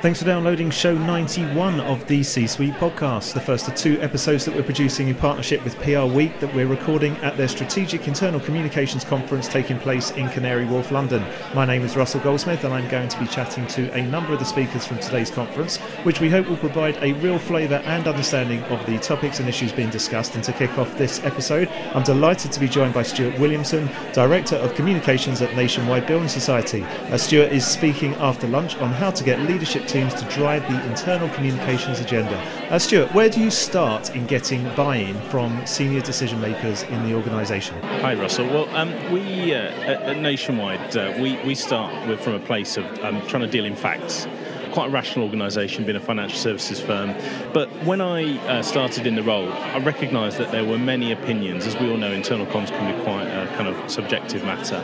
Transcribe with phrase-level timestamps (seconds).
[0.00, 4.46] Thanks for downloading show 91 of the C Suite podcast, the first of two episodes
[4.46, 8.40] that we're producing in partnership with PR Week that we're recording at their Strategic Internal
[8.40, 11.22] Communications Conference taking place in Canary Wharf, London.
[11.54, 14.38] My name is Russell Goldsmith, and I'm going to be chatting to a number of
[14.38, 18.62] the speakers from today's conference, which we hope will provide a real flavour and understanding
[18.64, 20.34] of the topics and issues being discussed.
[20.34, 24.56] And to kick off this episode, I'm delighted to be joined by Stuart Williamson, Director
[24.56, 26.84] of Communications at Nationwide Building Society.
[26.84, 30.88] Uh, Stuart is speaking after lunch on how to get leadership teams to drive the
[30.88, 32.36] internal communications agenda.
[32.70, 37.14] Uh, Stuart, where do you start in getting buy-in from senior decision makers in the
[37.14, 37.80] organisation?
[37.82, 38.46] Hi, Russell.
[38.46, 42.84] Well, um, we uh, at Nationwide uh, we we start with, from a place of
[43.04, 44.26] um, trying to deal in facts
[44.72, 47.14] quite a rational organisation, being a financial services firm.
[47.52, 51.66] But when I uh, started in the role, I recognised that there were many opinions.
[51.66, 54.76] As we all know, internal comms can be quite a kind of subjective matter,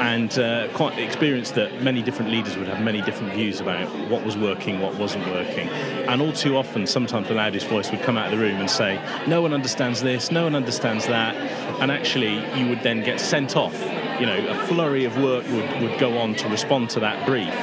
[0.00, 4.24] and uh, quite experienced that many different leaders would have many different views about what
[4.24, 5.68] was working, what wasn't working.
[5.68, 8.70] And all too often, sometimes the loudest voice would come out of the room and
[8.70, 11.34] say, No one understands this, no one understands that.
[11.80, 13.74] And actually, you would then get sent off
[14.20, 17.54] you know, a flurry of work would, would go on to respond to that brief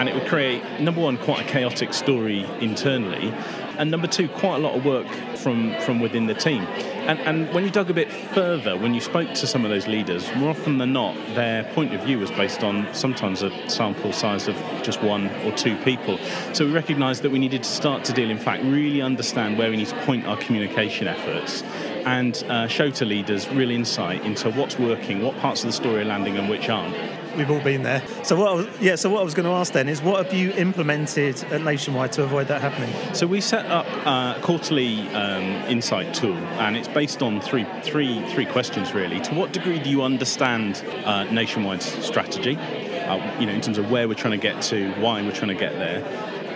[0.00, 3.34] and it would create number one quite a chaotic story internally
[3.76, 5.06] and number two quite a lot of work
[5.36, 6.62] from from within the team.
[7.08, 9.86] And, and when you dug a bit further when you spoke to some of those
[9.86, 14.12] leaders more often than not their point of view was based on sometimes a sample
[14.14, 16.18] size of just one or two people.
[16.54, 19.68] So we recognized that we needed to start to deal in fact really understand where
[19.68, 21.62] we need to point our communication efforts
[22.06, 26.00] and uh, show to leaders real insight into what's working what parts of the story
[26.00, 26.96] are landing and which aren't
[27.36, 28.02] we've all been there.
[28.24, 28.48] So what?
[28.48, 28.96] I was, yeah.
[28.96, 32.12] So what I was going to ask then is, what have you implemented at Nationwide
[32.12, 32.92] to avoid that happening?
[33.14, 38.24] So we set up a quarterly um, insight tool, and it's based on three, three,
[38.32, 39.20] three questions really.
[39.20, 42.56] To what degree do you understand uh, Nationwide's strategy?
[42.56, 45.48] Uh, you know, in terms of where we're trying to get to, why we're trying
[45.48, 46.04] to get there.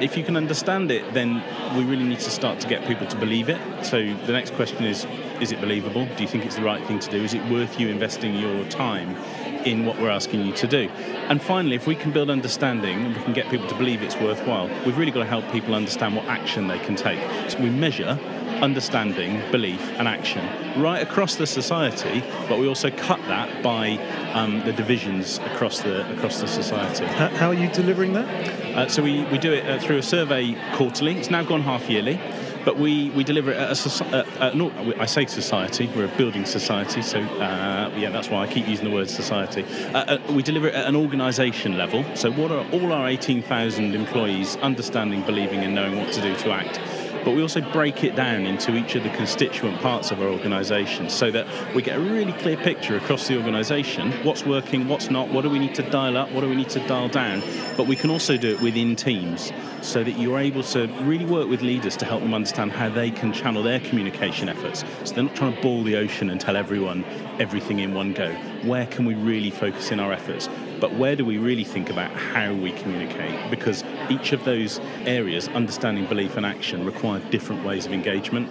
[0.01, 1.43] If you can understand it, then
[1.77, 3.61] we really need to start to get people to believe it.
[3.85, 5.07] So the next question is:
[5.41, 6.07] Is it believable?
[6.17, 7.23] Do you think it's the right thing to do?
[7.23, 9.17] Is it worth you investing your time?
[9.65, 10.89] In what we're asking you to do.
[11.29, 14.17] And finally, if we can build understanding and we can get people to believe it's
[14.17, 17.21] worthwhile, we've really got to help people understand what action they can take.
[17.51, 18.19] So we measure
[18.63, 20.45] understanding, belief, and action
[20.81, 23.97] right across the society, but we also cut that by
[24.33, 27.05] um, the divisions across the across the society.
[27.05, 28.29] How, are you delivering that?
[28.75, 31.17] Uh, so we, we do it uh, through a survey quarterly.
[31.19, 32.21] It's now gone half yearly.
[32.65, 37.03] But we, we deliver it at a, no, I say society, we're a building society,
[37.03, 39.65] so uh, yeah, that's why I keep using the word society.
[39.93, 43.95] Uh, uh, we deliver it at an organisation level, so what are all our 18,000
[43.95, 46.81] employees understanding, believing, and knowing what to do to act?
[47.25, 51.09] But we also break it down into each of the constituent parts of our organisation
[51.09, 55.29] so that we get a really clear picture across the organisation what's working, what's not,
[55.29, 57.43] what do we need to dial up, what do we need to dial down.
[57.77, 59.53] But we can also do it within teams
[59.83, 63.11] so that you're able to really work with leaders to help them understand how they
[63.11, 64.85] can channel their communication efforts.
[65.05, 67.05] So they're not trying to ball the ocean and tell everyone
[67.39, 68.33] everything in one go.
[68.63, 70.49] Where can we really focus in our efforts?
[70.85, 73.51] But where do we really think about how we communicate?
[73.51, 78.51] Because each of those areas, understanding, belief, and action, require different ways of engagement.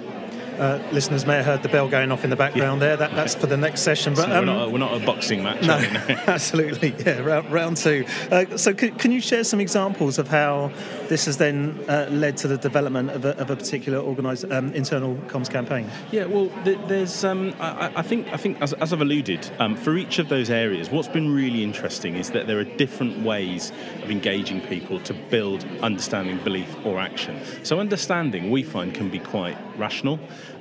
[0.58, 2.88] Uh, listeners may have heard the bell going off in the background yeah.
[2.88, 2.98] there.
[2.98, 4.16] That, that's for the next session.
[4.16, 5.62] But so um, we're, not, we're, not, a boxing match.
[5.62, 5.76] No,
[6.28, 6.96] absolutely.
[7.06, 8.04] Yeah, round, round two.
[8.32, 10.72] Uh, so, can, can, you share some examples of how
[11.10, 14.74] this has then uh, led to the development of a, of a particular organised um,
[14.74, 15.90] internal comms campaign?
[16.12, 16.26] Yeah.
[16.26, 17.24] Well, there's.
[17.24, 18.28] Um, I, I, think.
[18.34, 21.64] I think as, as I've alluded, um, for each of those areas, what's been really
[21.64, 23.72] interesting is that there are different ways
[24.02, 27.40] of engaging people to build understanding, belief, or action.
[27.64, 30.20] So, understanding we find can be quite rational.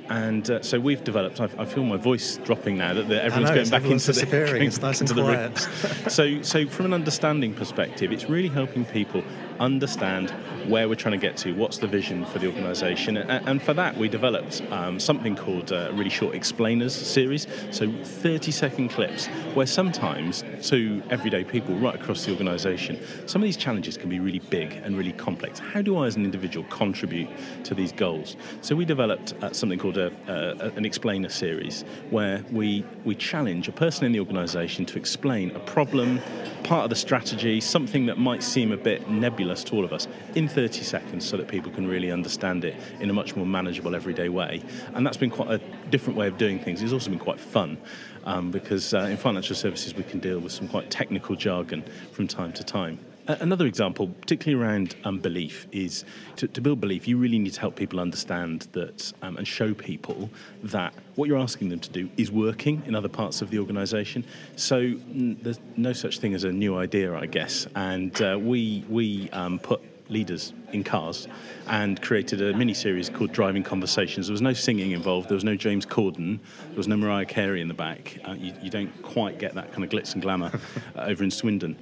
[0.09, 1.39] And uh, so we've developed.
[1.39, 4.55] I, I, feel my voice dropping now that the, everyone's know, going back into the,
[4.61, 5.57] it's nice and quiet.
[6.09, 9.23] so, so from an understanding perspective, it's really helping people
[9.59, 10.31] understand
[10.67, 13.73] where we're trying to get to, what's the vision for the organisation, and, and, for
[13.73, 17.47] that we developed um, something called a uh, really short explainers series.
[17.71, 23.45] So 30 second clips where sometimes to everyday people right across the organisation, some of
[23.45, 25.59] these challenges can be really big and really complex.
[25.59, 27.29] How do I, as an individual, contribute
[27.65, 28.35] to these goals?
[28.61, 33.67] So we developed uh, something called a, uh, an explainer series where we we challenge
[33.67, 36.21] a person in the organisation to explain a problem,
[36.63, 40.07] part of the strategy, something that might seem a bit nebulous to all of us,
[40.35, 43.95] in 30 seconds so that people can really understand it in a much more manageable,
[43.95, 44.61] everyday way.
[44.93, 45.57] And that's been quite a
[45.89, 46.81] different way of doing things.
[46.81, 47.77] It's also been quite fun
[48.23, 52.27] um, because uh, in financial services we can deal with some quite technical jargon from
[52.27, 52.99] time to time.
[53.25, 56.03] Another example, particularly around um, belief, is
[56.35, 59.73] to, to, build belief, you really need to help people understand that um, and show
[59.73, 60.29] people
[60.61, 64.25] that what you're asking them to do is working in other parts of the organisation.
[64.57, 67.65] So there's no such thing as a new idea, I guess.
[67.75, 71.27] And uh, we, we um, put leaders in cars
[71.67, 74.27] and created a mini series called Driving Conversations.
[74.27, 77.61] There was no singing involved, there was no James Corden, there was no Mariah Carey
[77.61, 78.19] in the back.
[78.27, 80.51] Uh, you, you, don't quite get that kind of glitz and glamour
[80.95, 81.77] uh, over in Swindon.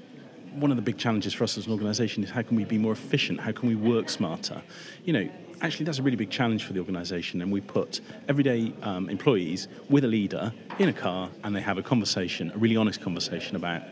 [0.51, 2.77] One of the big challenges for us as an organisation is how can we be
[2.77, 3.39] more efficient?
[3.39, 4.61] How can we work smarter?
[5.05, 5.29] You know,
[5.61, 9.67] actually that's a really big challenge for the organisation and we put everyday um, employees
[9.89, 13.55] with a leader in a car and they have a conversation a really honest conversation
[13.55, 13.83] about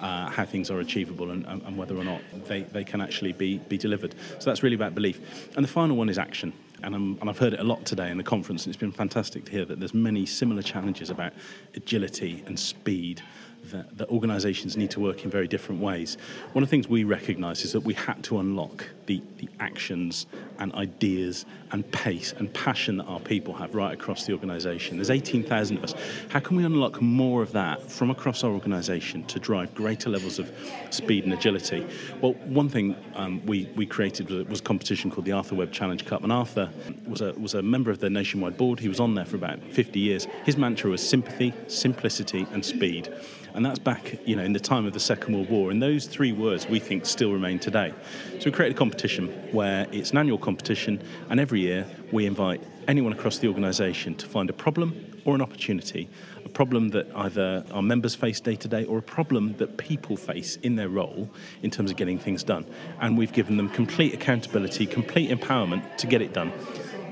[0.00, 3.58] uh, how things are achievable and, and, whether or not they, they can actually be,
[3.58, 4.14] be delivered.
[4.38, 5.50] So that's really about belief.
[5.56, 6.52] And the final one is action.
[6.84, 9.44] And, and, I've heard it a lot today in the conference, and it's been fantastic
[9.46, 11.32] to hear that there's many similar challenges about
[11.74, 13.22] agility and speed
[13.70, 16.16] that, that organisations need to work in very different ways.
[16.52, 20.26] One of the things we recognise is that we had to unlock the, the actions
[20.58, 24.96] and ideas and pace and passion that our people have right across the organisation.
[24.96, 25.94] There's 18,000 of us.
[26.28, 30.38] How can we unlock more of that from across our organisation to drive greater levels
[30.38, 30.52] of
[30.90, 31.86] speed and agility?
[32.20, 36.04] Well, one thing um, we, we created was, a competition called the Arthur Webb Challenge
[36.04, 36.70] Cup, and Arthur
[37.06, 38.80] was a, was a member of the nationwide board.
[38.80, 40.26] He was on there for about 50 years.
[40.44, 43.12] His mantra was sympathy, simplicity, and speed
[43.54, 45.70] and that's back, you know, in the time of the Second World War.
[45.70, 47.92] And those three words we think still remain today.
[48.38, 52.62] So we created a competition where it's an annual competition, and every year we invite
[52.86, 56.08] anyone across the organisation to find a problem or an opportunity,
[56.44, 60.16] a problem that either our members face day to day or a problem that people
[60.16, 61.28] face in their role
[61.62, 62.64] in terms of getting things done.
[63.00, 66.52] And we've given them complete accountability, complete empowerment to get it done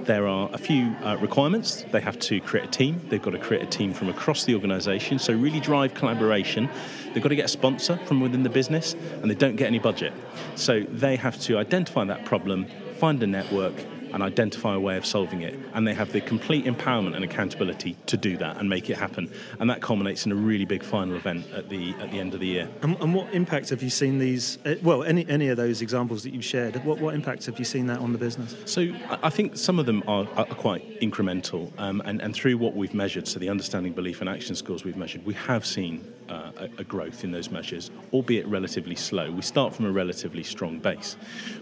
[0.06, 1.84] there are a few uh, requirements.
[1.90, 3.00] They have to create a team.
[3.08, 5.18] They've got to create a team from across the organisation.
[5.18, 6.68] So really drive collaboration.
[7.12, 9.78] They've got to get a sponsor from within the business, and they don't get any
[9.78, 10.12] budget.
[10.54, 12.66] So they have to identify that problem,
[12.98, 13.74] find a network,
[14.12, 15.58] and identify a way of solving it.
[15.74, 19.30] And they have the complete empowerment and accountability to do that and make it happen.
[19.58, 22.40] And that culminates in a really big final event at the at the end of
[22.40, 22.68] the year.
[22.82, 24.58] And, and what impact have you seen these?
[24.64, 27.64] Uh, well, any any of those examples that you've shared, what what impact have you
[27.64, 28.54] seen that on the business?
[28.64, 28.92] So
[29.22, 32.94] I think some of them are, are quite incremental, um, and and through what we've
[32.94, 36.84] measured, so the understanding, belief, and action scores we've measured, we have seen uh, a,
[36.84, 39.30] growth in those measures, albeit relatively slow.
[39.30, 41.16] We start from a relatively strong base,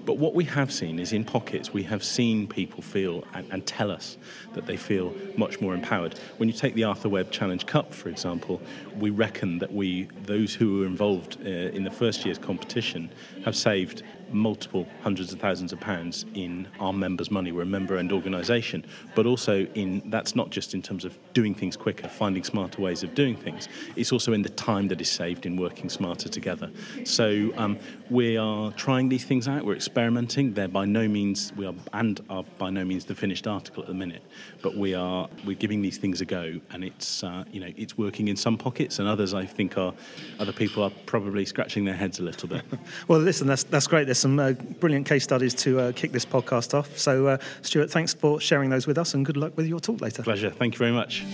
[0.04, 3.64] but what we have seen is in pockets we have seen people feel and, and,
[3.64, 4.18] tell us
[4.52, 6.18] that they feel much more empowered.
[6.36, 8.60] When you take the Arthur Webb Challenge Cup, for example,
[8.98, 13.10] we reckon that we, those who were involved uh, in the first year's competition,
[13.44, 14.02] have saved
[14.34, 17.52] multiple hundreds of thousands of pounds in our members' money.
[17.52, 18.84] We're a member-owned organisation,
[19.14, 23.02] but also in that's not just in terms of doing things quicker, finding smarter ways
[23.02, 23.68] of doing things.
[23.96, 26.70] It's also in the time that is saved in working smarter together.
[27.04, 27.78] So um,
[28.10, 29.64] we are trying these things out.
[29.64, 30.54] We're experimenting.
[30.54, 33.88] They're by no means we are and are by no means the finished article at
[33.88, 34.22] the minute,
[34.62, 37.96] but we are we're giving these things a go, and it's uh, you know it's
[37.96, 39.94] working in some pockets, and others I think are
[40.38, 42.62] other people are probably scratching their heads a little bit.
[43.08, 44.04] well, listen, that's that's great.
[44.04, 46.96] There's some uh, brilliant case studies to uh, kick this podcast off.
[46.96, 50.00] So, uh, Stuart, thanks for sharing those with us and good luck with your talk
[50.00, 50.22] later.
[50.22, 50.50] Pleasure.
[50.50, 51.24] Thank you very much.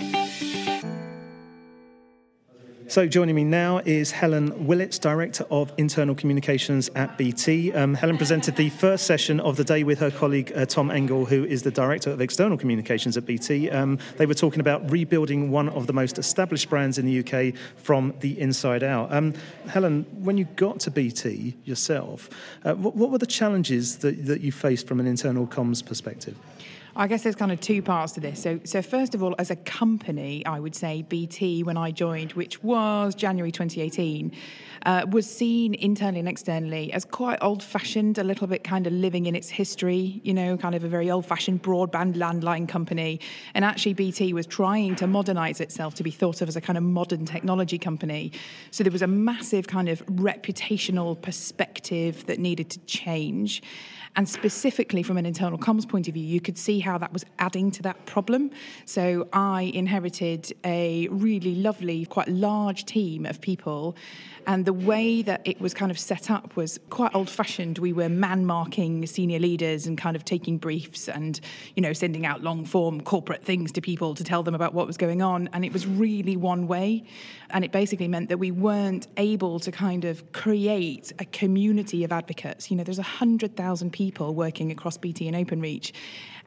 [2.90, 7.72] So, joining me now is Helen Willetts, Director of Internal Communications at BT.
[7.72, 11.24] Um, Helen presented the first session of the day with her colleague uh, Tom Engel,
[11.24, 13.70] who is the Director of External Communications at BT.
[13.70, 17.56] Um, they were talking about rebuilding one of the most established brands in the UK
[17.76, 19.12] from the inside out.
[19.14, 19.34] Um,
[19.68, 22.28] Helen, when you got to BT yourself,
[22.64, 26.36] uh, what, what, were the challenges that, that you faced from an internal comms perspective?
[26.96, 28.42] I guess there's kind of two parts to this.
[28.42, 32.32] So, so first of all, as a company, I would say BT, when I joined,
[32.32, 34.32] which was January 2018,
[34.86, 38.92] uh, was seen internally and externally as quite old fashioned, a little bit kind of
[38.92, 43.20] living in its history, you know, kind of a very old fashioned broadband landline company.
[43.54, 46.76] And actually, BT was trying to modernize itself to be thought of as a kind
[46.76, 48.32] of modern technology company.
[48.70, 53.62] So there was a massive kind of reputational perspective that needed to change.
[54.16, 57.24] And specifically from an internal comms point of view, you could see how that was
[57.38, 58.50] adding to that problem.
[58.84, 63.96] So I inherited a really lovely, quite large team of people
[64.46, 67.78] and the way that it was kind of set up was quite old fashioned.
[67.78, 71.40] We were man marking senior leaders and kind of taking briefs and,
[71.76, 74.86] you know, sending out long form corporate things to people to tell them about what
[74.86, 75.48] was going on.
[75.52, 77.04] And it was really one way.
[77.52, 82.12] And it basically meant that we weren't able to kind of create a community of
[82.12, 82.70] advocates.
[82.70, 85.92] You know, there's 100,000 people working across BT and OpenReach.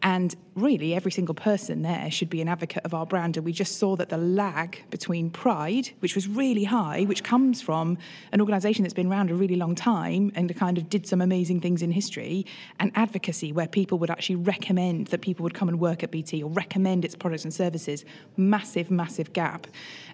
[0.05, 3.37] And really, every single person there should be an advocate of our brand.
[3.37, 7.61] And we just saw that the lag between pride, which was really high, which comes
[7.61, 7.97] from
[8.33, 11.61] an organisation that's been around a really long time and kind of did some amazing
[11.61, 12.45] things in history,
[12.81, 16.43] and advocacy, where people would actually recommend that people would come and work at BT
[16.43, 18.03] or recommend its products and services,
[18.35, 19.67] massive, massive gap.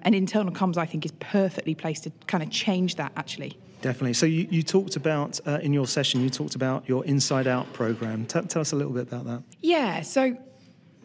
[0.04, 3.58] And internal comms, I think, is perfectly placed to kind of change that actually.
[3.82, 4.14] Definitely.
[4.14, 7.72] So you, you talked about uh, in your session, you talked about your Inside Out
[7.74, 8.26] program.
[8.26, 9.44] T- tell us a little bit about that.
[9.62, 10.02] Yeah.
[10.02, 10.38] So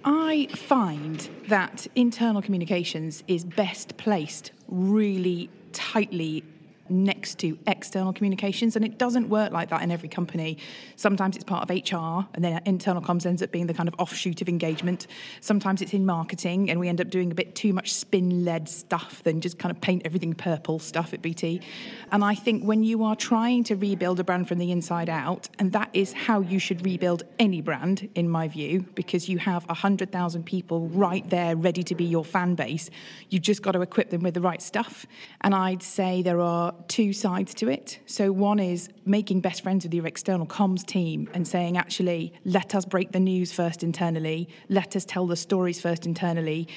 [0.04, 6.44] I find that internal communications is best placed really tightly
[6.88, 10.58] next to external communications and it doesn't work like that in every company.
[10.96, 13.94] Sometimes it's part of hr and then internal comms ends up being the kind of
[13.98, 15.06] offshoot of engagement.
[15.40, 18.68] Sometimes it's in marketing and we end up doing a bit too much spin led
[18.68, 21.60] stuff than just kind of paint everything purple stuff at bt
[22.12, 25.48] and i think when you are trying to rebuild a brand from the inside out
[25.58, 29.64] and that is how you should rebuild any brand in my view because you have
[29.66, 32.90] 100000 people right there ready to be your fan base.
[33.30, 35.06] You've just got to equip them with the right stuff.
[35.40, 37.98] And i'd say there are two sides to it.
[38.06, 42.74] So, one is making best friends with your external comms team and saying, actually, let
[42.74, 46.68] us break the news first internally, let us tell the stories first internally,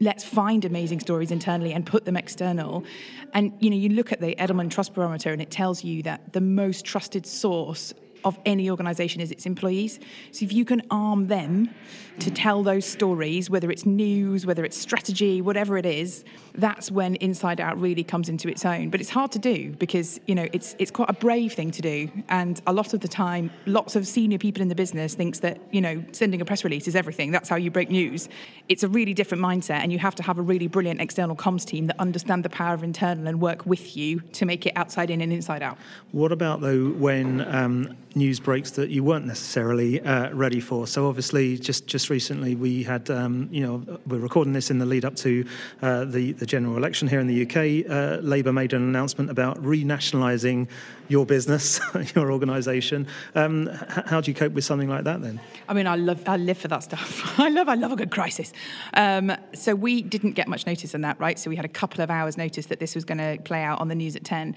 [0.00, 2.84] let's find amazing stories internally and put them external.
[3.32, 6.32] And you know, you look at the Edelman Trust Barometer and it tells you that
[6.32, 9.98] the most trusted source of any organization is its employees.
[10.32, 11.70] So if you can arm them
[12.18, 16.24] to tell those stories, whether it's news, whether it's strategy, whatever it is,
[16.54, 18.90] that's when Inside Out really comes into its own.
[18.90, 21.82] But it's hard to do because, you know, it's it's quite a brave thing to
[21.82, 22.10] do.
[22.28, 25.60] And a lot of the time, lots of senior people in the business thinks that,
[25.70, 27.30] you know, sending a press release is everything.
[27.30, 28.28] That's how you break news.
[28.68, 31.64] It's a really different mindset and you have to have a really brilliant external comms
[31.64, 35.10] team that understand the power of internal and work with you to make it outside
[35.10, 35.78] in and inside out.
[36.12, 40.86] What about though when um, news breaks that you weren't necessarily uh, ready for.
[40.86, 44.86] So obviously, just just recently we had, um, you know, we're recording this in the
[44.86, 45.46] lead up to
[45.82, 47.90] uh, the the general election here in the UK.
[47.90, 50.68] Uh, Labour made an announcement about renationalising
[51.08, 51.80] your business,
[52.14, 53.06] your organisation.
[53.34, 55.40] Um, how do you cope with something like that then?
[55.68, 57.38] I mean, I love I live for that stuff.
[57.38, 58.52] I love I love a good crisis.
[58.94, 61.38] Um, so we didn't get much notice on that, right?
[61.38, 63.80] So we had a couple of hours notice that this was going to play out
[63.80, 64.54] on the news at ten.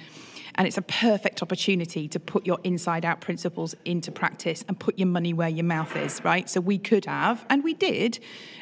[0.55, 4.99] And it's a perfect opportunity to put your inside out principles into practice and put
[4.99, 6.49] your money where your mouth is, right?
[6.49, 8.19] So we could have, and we did,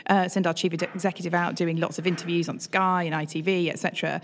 [0.07, 4.21] uh, send our chief executive out doing lots of interviews on Sky and ITV, etc.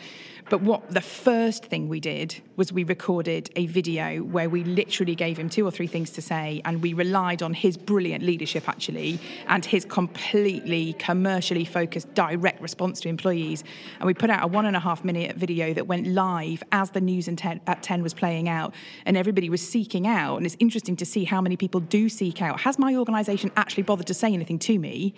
[0.50, 5.14] But what the first thing we did was we recorded a video where we literally
[5.14, 8.70] gave him two or three things to say, and we relied on his brilliant leadership
[8.70, 13.66] actually and his completely commercially focused direct response to employees.
[14.00, 16.92] And we put out a one and a half minute video that went live as
[16.92, 18.74] the news at 10 was playing out,
[19.06, 20.38] and everybody was seeking out.
[20.38, 22.62] And it's interesting to see how many people do seek out.
[22.62, 25.14] Has my organisation actually bothered to say anything to me?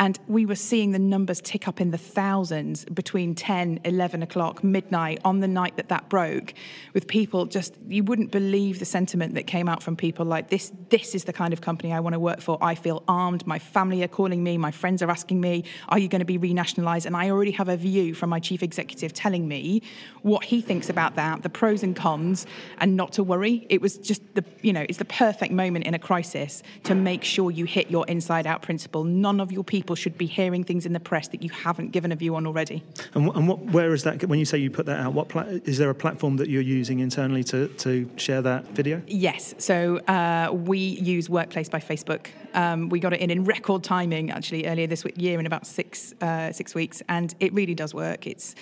[0.00, 4.64] And we were seeing the numbers tick up in the thousands between 10, 11 o'clock,
[4.64, 6.54] midnight on the night that that broke,
[6.94, 10.72] with people just, you wouldn't believe the sentiment that came out from people like, this,
[10.88, 12.56] this is the kind of company I want to work for.
[12.62, 13.46] I feel armed.
[13.46, 14.56] My family are calling me.
[14.56, 17.04] My friends are asking me, are you going to be renationalised?
[17.04, 19.82] And I already have a view from my chief executive telling me
[20.22, 22.46] what he thinks about that, the pros and cons,
[22.78, 23.66] and not to worry.
[23.68, 27.22] It was just the, you know, it's the perfect moment in a crisis to make
[27.22, 29.04] sure you hit your inside out principle.
[29.04, 31.90] None of your people people should be hearing things in the press that you haven't
[31.90, 32.84] given a view on already.
[33.14, 34.24] And, and what, where is that?
[34.24, 36.62] When you say you put that out, what pla- is there a platform that you're
[36.62, 39.02] using internally to, to share that video?
[39.08, 39.52] Yes.
[39.58, 42.28] So uh, we use Workplace by Facebook.
[42.54, 46.14] Um, we got it in in record timing actually earlier this year in about six
[46.20, 48.26] uh, six weeks, and it really does work.
[48.26, 48.54] It's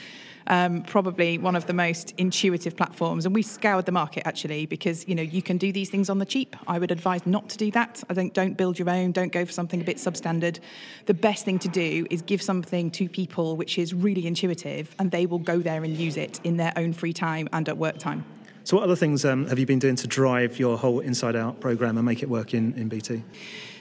[0.49, 3.27] um, probably one of the most intuitive platforms.
[3.27, 6.19] And we scoured the market actually because you know you can do these things on
[6.19, 6.57] the cheap.
[6.67, 8.03] I would advise not to do that.
[8.11, 9.13] I think don't build your own.
[9.13, 10.59] Don't go for something a bit substandard.
[11.07, 15.11] The best thing to do is give something to people which is really intuitive, and
[15.11, 17.99] they will go there and use it in their own free time and at work
[17.99, 18.25] time.
[18.65, 21.59] So, what other things um, have you been doing to drive your whole Inside Out
[21.61, 23.23] program and make it work in, in BT?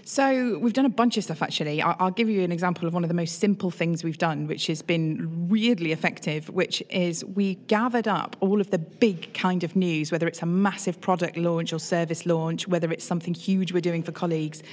[0.10, 1.82] So we've done a bunch of stuff actually.
[1.82, 4.68] I'll, give you an example of one of the most simple things we've done, which
[4.68, 9.76] has been weirdly effective, which is we gathered up all of the big kind of
[9.76, 13.82] news, whether it's a massive product launch or service launch, whether it's something huge we're
[13.82, 14.64] doing for colleagues,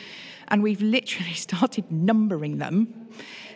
[0.48, 3.03] and we've literally started numbering them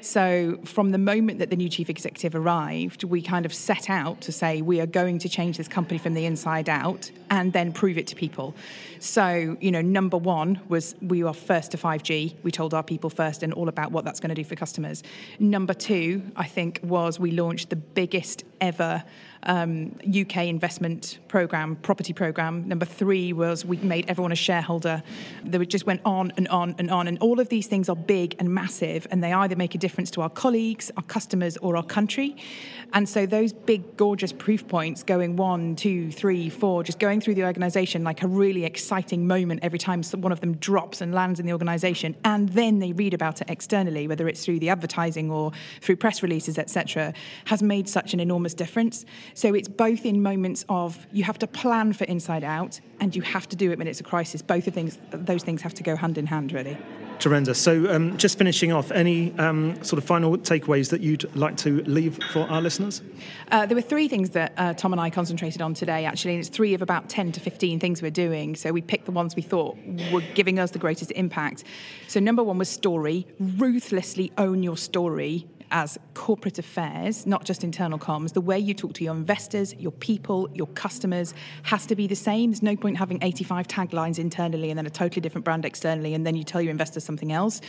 [0.00, 4.20] so, from the moment that the new chief executive arrived, we kind of set out
[4.22, 7.72] to say we are going to change this company from the inside out and then
[7.72, 8.54] prove it to people.
[9.00, 12.34] So, you know, number one was we are first to 5G.
[12.42, 15.02] We told our people first and all about what that's going to do for customers.
[15.38, 19.04] Number two, I think, was we launched the biggest ever
[19.44, 22.66] um, UK investment program, property program.
[22.68, 25.02] Number three was we made everyone a shareholder.
[25.44, 27.08] They just went on and on and on.
[27.08, 30.10] And all of these things are big and massive, and they either make a difference
[30.12, 32.36] to our colleagues, our customers, or our country.
[32.92, 37.34] And so those big, gorgeous proof points going one, two, three, four, just going through
[37.34, 41.38] the organization like a really exciting moment every time one of them drops and lands
[41.38, 42.16] in the organization.
[42.24, 46.22] And then they read about it externally, whether it's through the advertising or through press
[46.22, 47.12] releases, etc.,
[47.46, 49.04] has made such an enormous difference.
[49.34, 53.22] So it's both in moments of you have to plan for inside out and you
[53.22, 54.42] have to do it when it's a crisis.
[54.42, 56.76] Both of things, those things have to go hand in hand, really.
[57.18, 57.60] Tremendous.
[57.60, 61.82] So, um, just finishing off, any um, sort of final takeaways that you'd like to
[61.82, 63.02] leave for our listeners?
[63.50, 66.40] Uh, there were three things that uh, Tom and I concentrated on today, actually, and
[66.40, 68.54] it's three of about 10 to 15 things we're doing.
[68.54, 69.76] So, we picked the ones we thought
[70.12, 71.64] were giving us the greatest impact.
[72.06, 73.26] So, number one was story.
[73.40, 78.94] Ruthlessly own your story as corporate affairs, not just internal comms, the way you talk
[78.94, 81.34] to your investors, your people, your customers
[81.64, 82.50] has to be the same.
[82.50, 86.26] There's no point having 85 taglines internally and then a totally different brand externally, and
[86.26, 87.60] then you tell your investors something else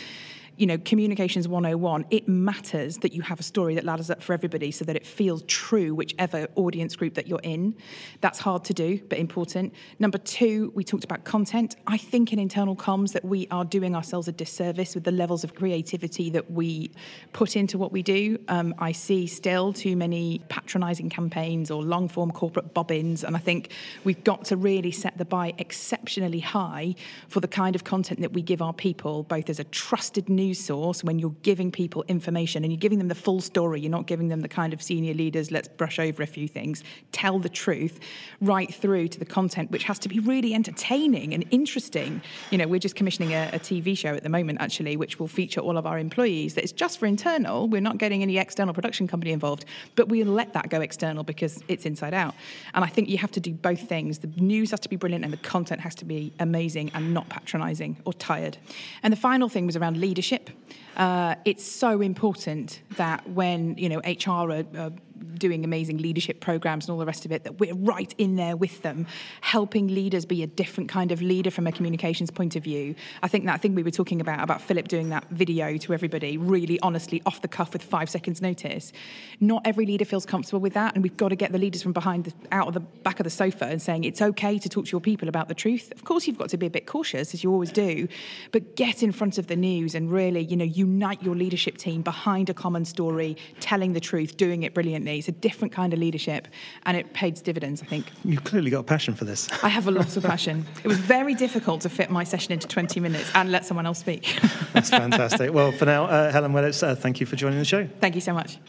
[0.60, 4.34] you know, communications 101, it matters that you have a story that ladders up for
[4.34, 7.74] everybody so that it feels true, whichever audience group that you're in.
[8.20, 9.74] That's hard to do, but important.
[10.00, 11.78] Number two, we talked about content.
[11.88, 15.46] I think in internal comms that we are doing ourselves a disservice with the levels
[15.46, 16.92] of creativity that we
[17.32, 18.38] put into what we do.
[18.50, 23.40] Um, I see still too many patronising campaigns or long form corporate bobbins, and I
[23.40, 23.72] think
[24.04, 26.96] we've got to really set the bar exceptionally high
[27.30, 30.49] for the kind of content that we give our people, both as a trusted news
[30.50, 33.80] news source when you're giving people information and you're giving them the full story.
[33.80, 36.84] You're not giving them the kind of senior leaders, let's brush over a few things,
[37.12, 38.00] tell the truth,
[38.42, 42.22] right through to the content, which has to be really entertaining and interesting.
[42.50, 45.28] You know, we're just commissioning a, a TV show at the moment, actually, which will
[45.28, 46.56] feature all of our employees.
[46.56, 47.68] That is just for internal.
[47.68, 49.66] We're not getting any external production company involved,
[49.96, 52.34] but we'll let that go external because it's inside out.
[52.74, 54.20] And I think you have to do both things.
[54.20, 57.30] The news has to be brilliant and the content has to be amazing and not
[57.30, 58.58] patronizing or tired.
[59.04, 60.56] And the final thing was around leadership leadership.
[60.98, 64.92] Uh, it's so important that when you know HR are, are
[65.36, 68.56] doing amazing leadership programs and all the rest of it, that we're right in there
[68.56, 69.08] with them,
[69.42, 72.96] helping leaders be a different kind of leader from a communications point of view.
[73.24, 76.38] I think that thing we were talking about, about Philip doing that video to everybody,
[76.38, 78.92] really honestly, off the cuff with five seconds notice.
[79.40, 81.94] Not every leader feels comfortable with that, and we've got to get the leaders from
[81.94, 84.86] behind, the, out of the back of the sofa and saying it's okay to talk
[84.86, 85.92] to your people about the truth.
[85.94, 88.08] Of course, you've got to be a bit cautious, as you always do,
[88.52, 92.02] but get in front of the news and really, you know, unite your leadership team
[92.02, 95.09] behind a common story, telling the truth, doing it brilliantly.
[95.18, 96.48] It's a different kind of leadership,
[96.86, 98.06] and it pays dividends, I think.
[98.24, 99.50] You've clearly got a passion for this.
[99.64, 100.66] I have a lot of passion.
[100.84, 104.00] It was very difficult to fit my session into 20 minutes and let someone else
[104.00, 104.40] speak.
[104.74, 105.54] That's fantastic.
[105.54, 107.88] Well, for now, uh, Helen Willetts, uh, thank you for joining the show.
[108.00, 108.60] Thank you so much.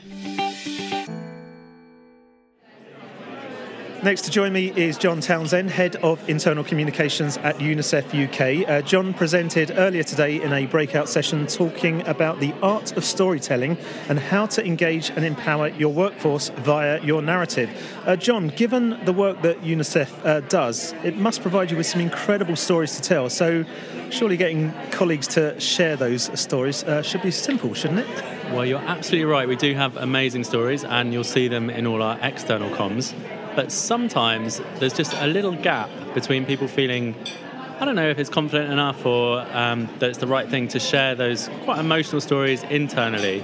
[4.03, 8.67] Next to join me is John Townsend, Head of Internal Communications at UNICEF UK.
[8.67, 13.77] Uh, John presented earlier today in a breakout session talking about the art of storytelling
[14.09, 17.69] and how to engage and empower your workforce via your narrative.
[18.07, 22.01] Uh, John, given the work that UNICEF uh, does, it must provide you with some
[22.01, 23.29] incredible stories to tell.
[23.29, 23.67] So,
[24.09, 28.25] surely getting colleagues to share those stories uh, should be simple, shouldn't it?
[28.51, 29.47] Well, you're absolutely right.
[29.47, 33.15] We do have amazing stories, and you'll see them in all our external comms.
[33.57, 37.15] But sometimes there's just a little gap between people feeling,
[37.81, 40.81] I don't know if it's confident enough or um, that it's the right thing to
[40.81, 43.43] share those quite emotional stories internally.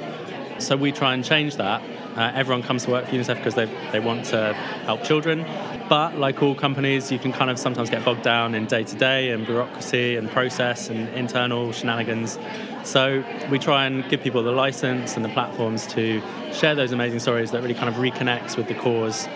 [0.58, 1.82] So we try and change that.
[2.16, 5.44] Uh, everyone comes to work for UNICEF because they, they want to help children.
[5.88, 8.96] But like all companies, you can kind of sometimes get bogged down in day to
[8.96, 12.38] day and bureaucracy and process and internal shenanigans.
[12.84, 17.20] So we try and give people the license and the platforms to share those amazing
[17.20, 19.28] stories that really kind of reconnects with the cause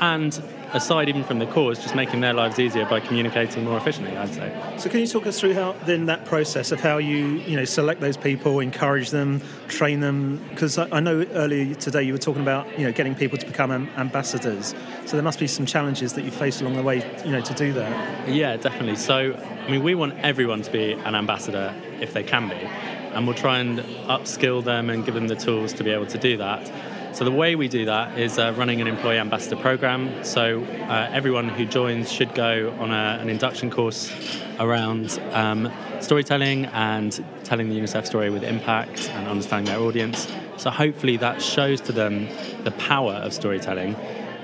[0.00, 4.16] and aside even from the cause, just making their lives easier by communicating more efficiently,
[4.16, 4.74] I'd say.
[4.78, 7.64] So can you talk us through how then that process of how you you know
[7.64, 10.44] select those people, encourage them, train them?
[10.50, 13.46] Because I, I know earlier today you were talking about you know getting people to
[13.46, 14.74] become ambassadors.
[15.06, 17.54] So there must be some challenges that you faced along the way, you know, to
[17.54, 18.28] do that.
[18.28, 18.96] Yeah, definitely.
[18.96, 23.26] So I mean, we want everyone to be an ambassador if they can be, and
[23.26, 26.36] we'll try and upskill them and give them the tools to be able to do
[26.36, 26.70] that.
[27.16, 30.22] So the way we do that is uh, running an employee ambassador program.
[30.22, 34.12] So uh, everyone who joins should go on a, an induction course
[34.60, 40.30] around um, storytelling and telling the UNICEF story with impact and understanding their audience.
[40.58, 42.28] So hopefully that shows to them
[42.64, 43.94] the power of storytelling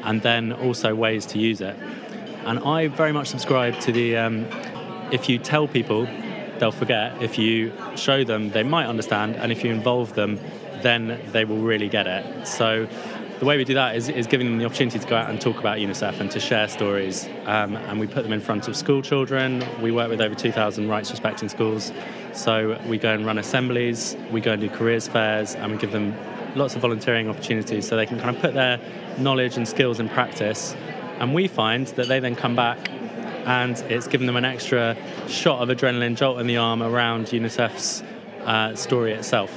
[0.05, 1.77] and then also ways to use it.
[2.47, 4.47] And I very much subscribe to the um,
[5.11, 6.09] if you tell people,
[6.59, 7.23] they'll forget.
[7.23, 9.37] If you show them, they might understand.
[9.37, 10.41] And if you involve them,
[10.83, 12.47] then they will really get it.
[12.47, 12.89] So
[13.43, 15.41] the way we do that is, is giving them the opportunity to go out and
[15.41, 17.29] talk about UNICEF and to share stories.
[17.45, 19.65] Um, and we put them in front of school children.
[19.83, 21.93] We work with over 2,000 rights respecting schools.
[22.35, 25.91] So we go and run assemblies, we go and do careers fairs, and we give
[25.91, 26.15] them
[26.55, 28.79] lots of volunteering opportunities so they can kind of put their
[29.19, 30.77] knowledge and skills in practice.
[31.19, 32.91] And we find that they then come back
[33.45, 38.05] and it's given them an extra shot of adrenaline jolt in the arm around UNICEF's
[38.45, 39.53] uh, story itself.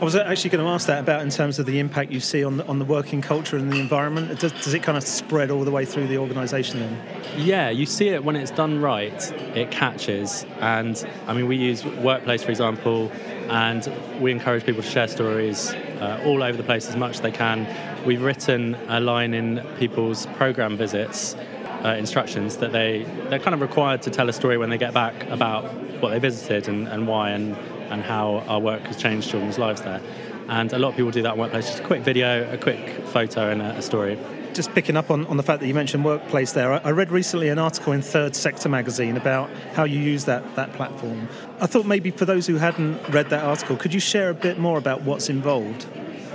[0.00, 2.44] I was actually going to ask that about in terms of the impact you see
[2.44, 4.38] on the, on the working culture and the environment.
[4.38, 6.98] Does, does it kind of spread all the way through the organisation then?
[7.36, 10.44] Yeah, you see it when it's done right, it catches.
[10.60, 13.10] And I mean, we use Workplace, for example,
[13.48, 17.20] and we encourage people to share stories uh, all over the place as much as
[17.20, 17.66] they can.
[18.04, 21.36] We've written a line in people's program visits.
[21.84, 24.94] Uh, instructions that they they're kind of required to tell a story when they get
[24.94, 25.64] back about
[26.00, 27.54] what they visited and, and why and
[27.90, 30.00] and how our work has changed children's lives there.
[30.48, 31.66] And a lot of people do that workplace.
[31.66, 34.18] Just a quick video, a quick photo, and a, a story.
[34.52, 37.10] Just picking up on, on the fact that you mentioned workplace there, I, I read
[37.10, 41.28] recently an article in Third Sector magazine about how you use that, that platform.
[41.60, 44.58] I thought maybe for those who hadn't read that article, could you share a bit
[44.58, 45.86] more about what's involved?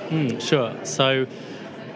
[0.09, 0.73] Mm, sure.
[0.83, 1.27] So,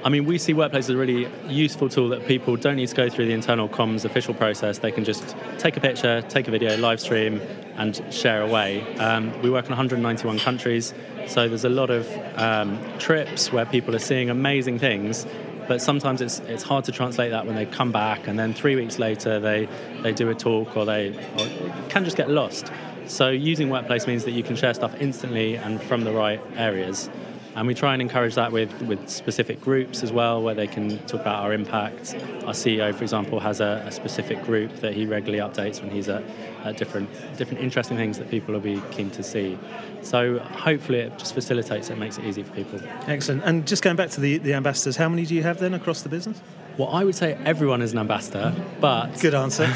[0.06, 2.96] I mean, we see Workplace as a really useful tool that people don't need to
[2.96, 4.80] go through the internal comms official process.
[4.80, 7.40] They can just take a picture, take a video, live stream,
[7.78, 8.82] and share away.
[8.98, 10.94] Um, we work in 191 countries,
[11.28, 12.06] so there's a lot of
[12.38, 15.26] um, trips where people are seeing amazing things.
[15.70, 18.76] But sometimes it's it's hard to translate that when they come back, and then three
[18.76, 19.70] weeks later they,
[20.02, 21.48] they do a talk or they or
[21.88, 22.70] can just get lost.
[23.06, 27.10] So using Workplace means that you can share stuff instantly and from the right areas.
[27.56, 30.98] And we try and encourage that with, with specific groups as well, where they can
[31.06, 32.16] talk about our impact.
[32.46, 36.10] Our CEO, for example, has a, a specific group that he regularly updates when he's
[36.10, 36.24] at,
[36.64, 39.58] at, different, different interesting things that people will be keen to see.
[40.02, 42.80] So hopefully it just facilitates it, makes it easy for people.
[43.08, 43.44] Excellent.
[43.44, 46.02] And just going back to the, the ambassadors, how many do you have then across
[46.02, 46.42] the business?
[46.78, 49.70] Well, I would say everyone is an ambassador, but good answer.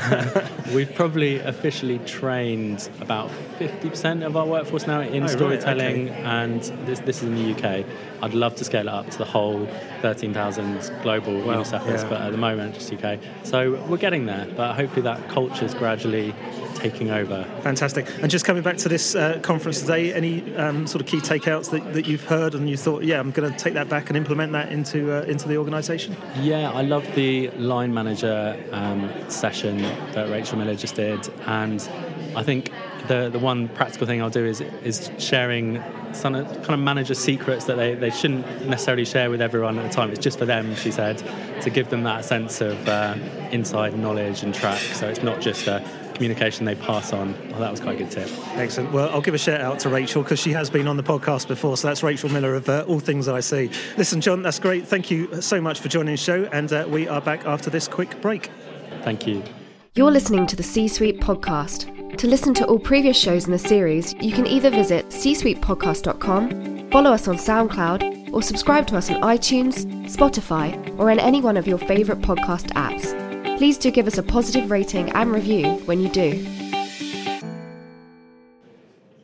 [0.73, 3.29] we've probably officially trained about
[3.59, 6.23] 50% of our workforce now in oh, storytelling, right, okay.
[6.23, 7.85] and this, this is in the UK.
[8.21, 9.67] I'd love to scale it up to the whole
[10.01, 12.09] 13,000 global well, UNICEFers, yeah.
[12.09, 13.19] but at the moment, just UK.
[13.43, 16.33] So we're getting there, but hopefully that culture is gradually
[16.75, 17.43] taking over.
[17.61, 18.07] Fantastic.
[18.21, 21.71] And just coming back to this uh, conference today, any um, sort of key takeouts
[21.71, 24.17] that, that you've heard and you thought, yeah, I'm going to take that back and
[24.17, 26.15] implement that into uh, into the organisation?
[26.41, 29.81] Yeah, I love the line manager um, session
[30.13, 31.81] that Rachel Miller just did, and
[32.35, 32.71] I think
[33.07, 35.81] the the one practical thing I'll do is is sharing
[36.13, 39.93] some kind of manager secrets that they, they shouldn't necessarily share with everyone at the
[39.93, 40.09] time.
[40.09, 41.17] It's just for them, she said,
[41.61, 43.15] to give them that sense of uh,
[43.51, 44.79] inside knowledge and track.
[44.79, 47.35] So it's not just a communication they pass on.
[47.53, 48.29] Oh, that was quite a good tip.
[48.55, 48.91] Excellent.
[48.91, 51.47] Well, I'll give a shout out to Rachel because she has been on the podcast
[51.47, 51.77] before.
[51.77, 53.71] So that's Rachel Miller of uh, All Things IC.
[53.97, 54.87] Listen, John, that's great.
[54.87, 56.45] Thank you so much for joining the show.
[56.45, 58.49] And uh, we are back after this quick break.
[59.03, 59.43] Thank you.
[59.93, 61.96] You're listening to the C Suite podcast.
[62.15, 67.11] To listen to all previous shows in the series, you can either visit csuitepodcast.com, follow
[67.11, 71.67] us on SoundCloud, or subscribe to us on iTunes, Spotify, or in any one of
[71.67, 73.13] your favourite podcast apps.
[73.57, 76.43] Please do give us a positive rating and review when you do.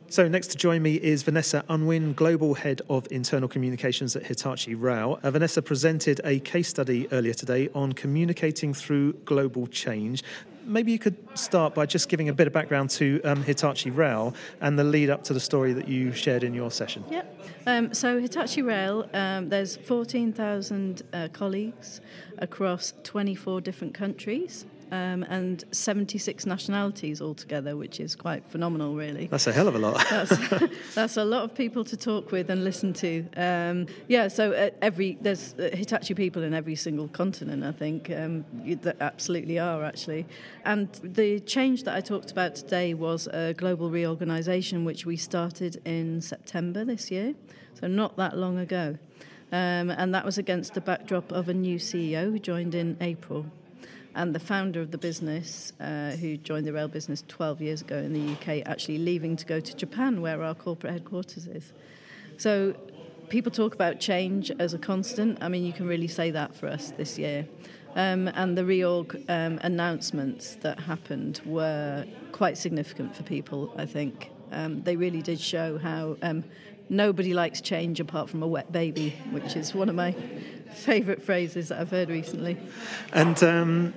[0.08, 4.76] So, next to join me is Vanessa Unwin, Global Head of Internal Communications at Hitachi
[4.76, 5.18] Rail.
[5.24, 10.22] Uh, Vanessa presented a case study earlier today on communicating through global change
[10.64, 14.34] maybe you could start by just giving a bit of background to um, Hitachi Rail
[14.60, 17.04] and the lead up to the story that you shared in your session.
[17.10, 17.22] Yeah.
[17.66, 22.00] Um, so Hitachi Rail, um, there's 14,000 uh, colleagues
[22.38, 29.26] across 24 different countries um, and 76 nationalities altogether, which is quite phenomenal, really.
[29.26, 30.04] That's a hell of a lot.
[30.10, 30.34] that's,
[30.94, 33.26] that's, a lot of people to talk with and listen to.
[33.36, 38.10] Um, yeah, so uh, every there's uh, Hitachi people in every single continent, I think,
[38.10, 38.44] um,
[38.82, 40.26] that absolutely are actually.
[40.64, 45.80] And the change that I talked about today was a global reorganisation, which we started
[45.84, 47.34] in September this year,
[47.80, 48.98] so not that long ago.
[49.52, 53.46] Um, and that was against the backdrop of a new CEO who joined in April
[54.14, 57.96] and the founder of the business, uh, who joined the rail business 12 years ago
[57.96, 61.72] in the UK, actually leaving to go to Japan, where our corporate headquarters is.
[62.36, 62.74] So
[63.28, 65.38] people talk about change as a constant.
[65.42, 67.46] I mean, you can really say that for us this year.
[67.96, 74.30] Um, and the reorg um, announcements that happened were quite significant for people, I think.
[74.50, 76.44] Um, they really did show how um,
[76.88, 80.12] nobody likes change apart from a wet baby, which is one of my
[80.72, 82.56] favourite phrases that I've heard recently.
[83.12, 83.94] And um,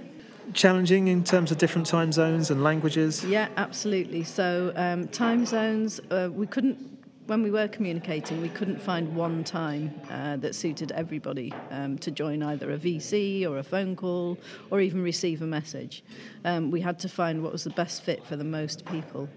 [0.53, 3.23] challenging in terms of different time zones and languages?
[3.23, 4.23] Yeah, absolutely.
[4.23, 9.43] So, um, time zones, uh, we couldn't when we were communicating, we couldn't find one
[9.43, 14.38] time uh, that suited everybody um, to join either a VC or a phone call
[14.71, 16.03] or even receive a message.
[16.45, 19.27] Um, we had to find what was the best fit for the most people.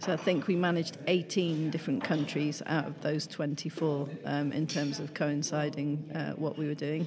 [0.00, 4.98] So I think we managed 18 different countries out of those 24 um, in terms
[4.98, 7.06] of coinciding uh, what we were doing.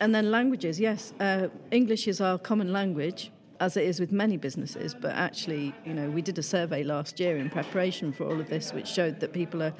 [0.00, 1.12] And then languages, yes.
[1.18, 3.30] Uh, English is our common language.
[3.60, 4.94] as it is with many businesses.
[4.94, 8.48] But actually, you know, we did a survey last year in preparation for all of
[8.48, 9.74] this, which showed that people are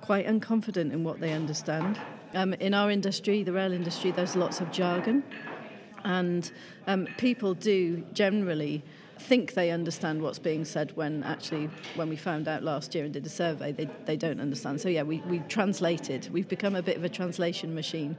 [0.00, 1.98] quite unconfident in what they understand.
[2.34, 5.24] Um, in our industry, the rail industry, there's lots of jargon,
[6.08, 6.50] and
[6.88, 8.82] um, people do generally
[9.20, 13.12] think they understand what's being said when actually when we found out last year and
[13.12, 14.80] did a survey they, they don't understand.
[14.80, 16.28] So yeah we, we translated.
[16.32, 18.16] We've become a bit of a translation machine.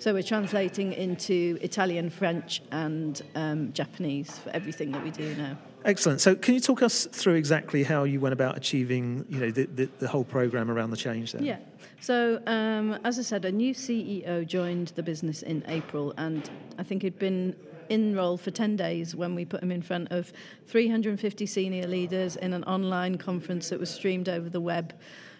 [0.00, 5.56] So we're translating into Italian French and um, Japanese for everything that we do now
[5.88, 6.20] Excellent.
[6.20, 9.64] So, can you talk us through exactly how you went about achieving, you know, the,
[9.64, 11.32] the, the whole program around the change?
[11.32, 11.42] Then?
[11.42, 11.56] Yeah.
[12.02, 16.82] So, um, as I said, a new CEO joined the business in April, and I
[16.82, 17.56] think he'd been
[17.88, 20.30] in role for 10 days when we put him in front of
[20.66, 24.92] 350 senior leaders in an online conference that was streamed over the web.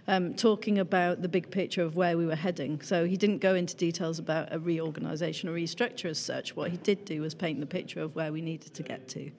[0.06, 2.80] Um, talking about the big picture of where we were heading.
[2.80, 6.56] So he didn't go into details about a reorganisation or restructure as such.
[6.56, 9.30] What he did do was paint the picture of where we needed to get to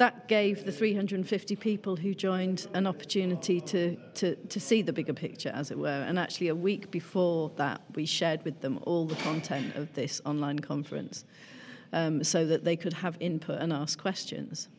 [0.00, 5.12] that gave the 350 people who joined an opportunity to, to, to see the bigger
[5.12, 5.88] picture, as it were.
[6.08, 10.22] And actually, a week before that, we shared with them all the content of this
[10.24, 11.26] online conference
[11.92, 14.70] um, so that they could have input and ask questions.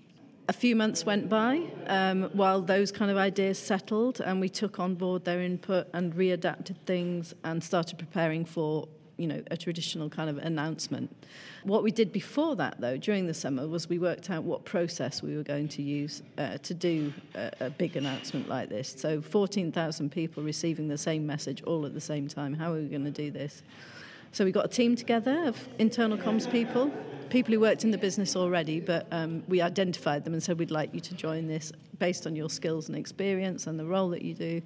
[0.49, 4.79] A few months went by um, while those kind of ideas settled, and we took
[4.79, 8.87] on board their input and readapted things and started preparing for
[9.21, 11.15] you know a traditional kind of announcement.
[11.63, 15.21] What we did before that, though, during the summer, was we worked out what process
[15.21, 18.95] we were going to use uh, to do a, a big announcement like this.
[18.97, 22.53] So 14,000 people receiving the same message all at the same time.
[22.53, 23.61] How are we going to do this?
[24.33, 26.89] So we got a team together of internal comms people,
[27.29, 30.71] people who worked in the business already, but um, we identified them and said we'd
[30.71, 34.21] like you to join this based on your skills and experience and the role that
[34.21, 34.61] you do.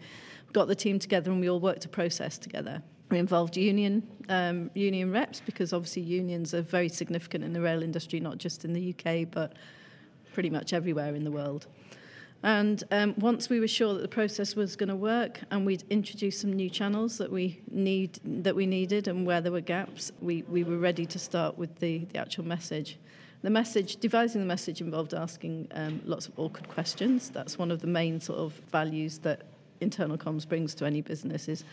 [0.54, 2.84] Got the team together and we all worked a process together.
[3.16, 8.20] Involved union um, union reps because obviously unions are very significant in the rail industry,
[8.20, 9.54] not just in the UK but
[10.34, 11.68] pretty much everywhere in the world.
[12.44, 15.84] And um, once we were sure that the process was going to work, and we'd
[15.90, 20.12] introduced some new channels that we need that we needed, and where there were gaps,
[20.22, 23.00] we, we were ready to start with the, the actual message.
[23.42, 27.30] The message, devising the message, involved asking um, lots of awkward questions.
[27.30, 29.42] That's one of the main sort of values that
[29.82, 31.48] internal comms brings to any business.
[31.48, 31.64] Is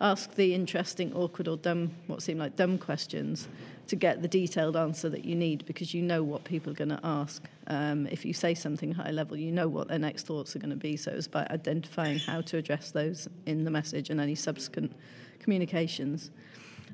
[0.00, 3.48] ask the interesting, awkward, or dumb, what seem like dumb questions
[3.86, 6.88] to get the detailed answer that you need because you know what people are going
[6.88, 7.42] to ask.
[7.66, 10.70] Um, if you say something high level, you know what their next thoughts are going
[10.70, 10.96] to be.
[10.96, 14.92] So it's by identifying how to address those in the message and any subsequent
[15.38, 16.30] communications.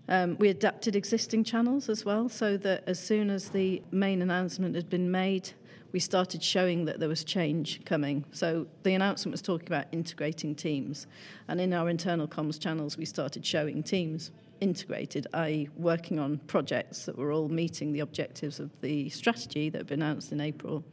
[0.09, 4.75] Um, we adapted existing channels as well so that as soon as the main announcement
[4.75, 5.51] had been made,
[5.93, 8.25] we started showing that there was change coming.
[8.33, 11.07] So the announcement was talking about integrating teams.
[11.49, 17.07] And in our internal comms channels, we started showing teams integrated, i.e., working on projects
[17.07, 20.85] that were all meeting the objectives of the strategy that had been announced in April.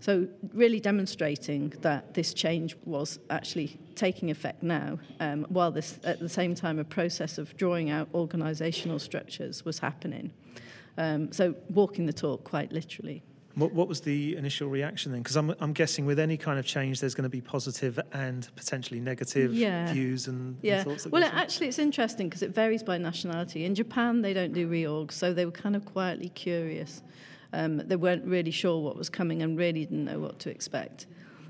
[0.00, 6.18] So, really demonstrating that this change was actually taking effect now, um, while this, at
[6.18, 10.32] the same time, a process of drawing out organisational structures was happening.
[10.98, 13.22] Um, so, walking the talk quite literally.
[13.54, 15.22] What, what was the initial reaction then?
[15.22, 18.48] Because I'm, I'm guessing with any kind of change, there's going to be positive and
[18.56, 19.92] potentially negative yeah.
[19.92, 20.78] views and, yeah.
[20.78, 21.06] and thoughts.
[21.06, 23.64] well, actually, it's interesting because it varies by nationality.
[23.64, 27.02] In Japan, they don't do reorgs, so they were kind of quietly curious.
[27.52, 31.06] Um, they weren't really sure what was coming and really didn't know what to expect.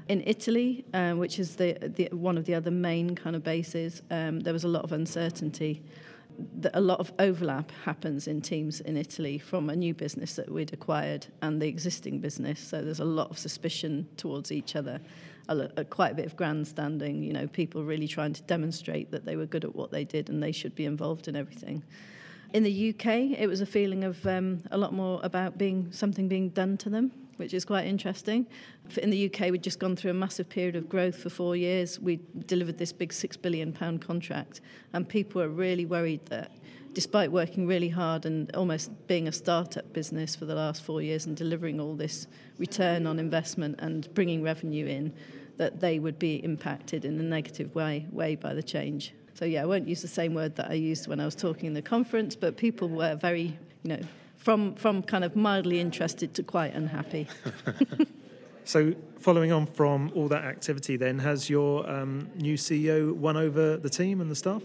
[0.07, 4.03] In Italy, um, which is the, the, one of the other main kind of bases,
[4.11, 5.83] um, there was a lot of uncertainty
[6.73, 10.73] a lot of overlap happens in teams in Italy from a new business that we'd
[10.73, 12.61] acquired and the existing business.
[12.61, 15.01] So there's a lot of suspicion towards each other,
[15.49, 17.23] a, a, quite a bit of grandstanding.
[17.23, 20.29] You know, people really trying to demonstrate that they were good at what they did
[20.29, 21.83] and they should be involved in everything.
[22.53, 26.29] In the UK, it was a feeling of um, a lot more about being something
[26.29, 28.47] being done to them which is quite interesting.
[29.03, 31.99] In the UK, we'd just gone through a massive period of growth for four years.
[32.01, 34.61] We delivered this big £6 billion contract,
[34.93, 36.51] and people were really worried that
[36.95, 41.27] despite working really hard and almost being a startup business for the last four years
[41.27, 42.27] and delivering all this
[42.59, 45.13] return on investment and bringing revenue in,
[45.57, 49.13] that they would be impacted in a negative way, way by the change.
[49.35, 51.67] So yeah, I won't use the same word that I used when I was talking
[51.67, 54.01] in the conference, but people were very, you know,
[54.45, 57.27] from, from kind of mildly interested to quite unhappy.
[58.65, 63.79] so, following on from all that activity, then, has your um, new CEO won over
[63.79, 64.63] the team and the staff?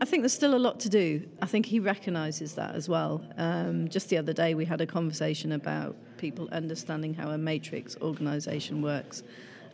[0.00, 1.28] I think there's still a lot to do.
[1.40, 3.24] I think he recognises that as well.
[3.36, 7.96] Um, just the other day, we had a conversation about people understanding how a matrix
[8.02, 9.22] organisation works.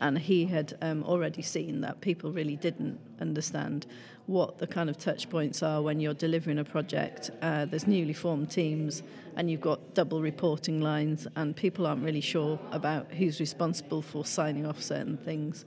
[0.01, 3.87] And he had um, already seen that people really didn't understand
[4.27, 7.31] what the kind of touch points are when you're delivering a project.
[7.43, 9.03] Uh, there's newly formed teams,
[9.37, 14.25] and you've got double reporting lines, and people aren't really sure about who's responsible for
[14.25, 15.65] signing off certain things.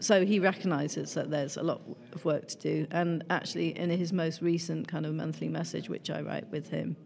[0.00, 2.86] So he recognises that there's a lot of work to do.
[2.90, 6.96] And actually, in his most recent kind of monthly message, which I write with him,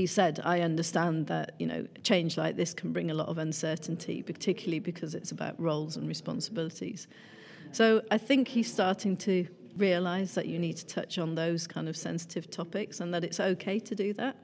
[0.00, 3.36] he said, I understand that, you know, change like this can bring a lot of
[3.36, 7.06] uncertainty, particularly because it's about roles and responsibilities.
[7.72, 11.86] So I think he's starting to realise that you need to touch on those kind
[11.86, 14.36] of sensitive topics and that it's okay to do that.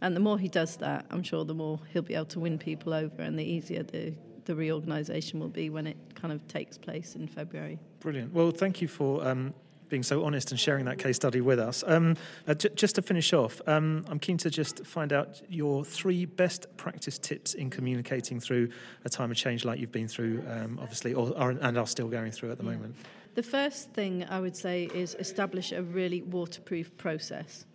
[0.00, 2.58] And the more he does that, I'm sure the more he'll be able to win
[2.58, 4.14] people over and the easier the,
[4.46, 7.78] the reorganisation will be when it kind of takes place in February.
[8.00, 8.32] Brilliant.
[8.32, 9.54] Well, thank you for um,
[9.88, 11.84] being so honest and sharing that case study with us.
[11.86, 15.84] Um, uh, j- just to finish off, um, I'm keen to just find out your
[15.84, 18.70] three best practice tips in communicating through
[19.04, 22.08] a time of change like you've been through, um, obviously, or, or, and are still
[22.08, 22.94] going through at the moment.
[23.34, 27.66] The first thing I would say is establish a really waterproof process.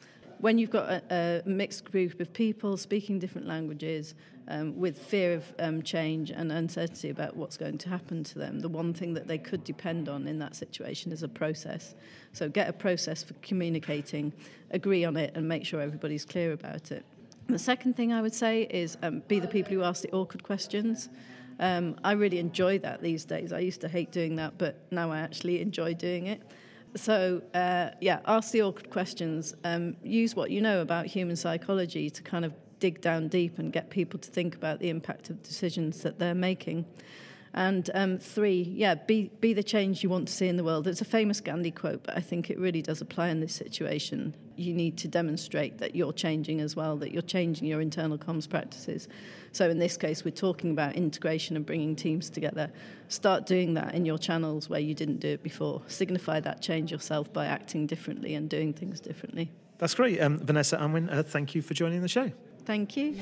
[0.43, 4.13] When you've got a, a mixed group of people speaking different languages,
[4.49, 8.59] um, with fear of um, change and uncertainty about what's going to happen to them,
[8.59, 11.95] the one thing that they could depend on in that situation is a process.
[12.33, 14.33] So get a process for communicating,
[14.71, 17.05] agree on it, and make sure everybody's clear about it.
[17.47, 20.43] The second thing I would say is um, be the people who ask the awkward
[20.43, 21.07] questions.
[21.61, 23.53] Um, I really enjoy that these days.
[23.53, 26.41] I used to hate doing that, but now I actually enjoy doing it.
[26.95, 29.55] So, uh, yeah, ask the awkward questions.
[29.63, 33.71] Um, use what you know about human psychology to kind of dig down deep and
[33.71, 36.85] get people to think about the impact of decisions that they're making.
[37.55, 40.87] And um, three, yeah, be, be the change you want to see in the world.
[40.87, 44.35] It's a famous Gandhi quote, but I think it really does apply in this situation.
[44.55, 48.49] You need to demonstrate that you're changing as well, that you're changing your internal comms
[48.49, 49.07] practices.
[49.51, 52.71] So in this case, we're talking about integration and bringing teams together.
[53.07, 55.83] Start doing that in your channels where you didn't do it before.
[55.87, 59.51] Signify that change yourself by acting differently and doing things differently.
[59.77, 60.19] That's great.
[60.19, 62.31] Um, Vanessa Unwin, uh, thank you for joining the show.
[62.65, 63.15] Thank you.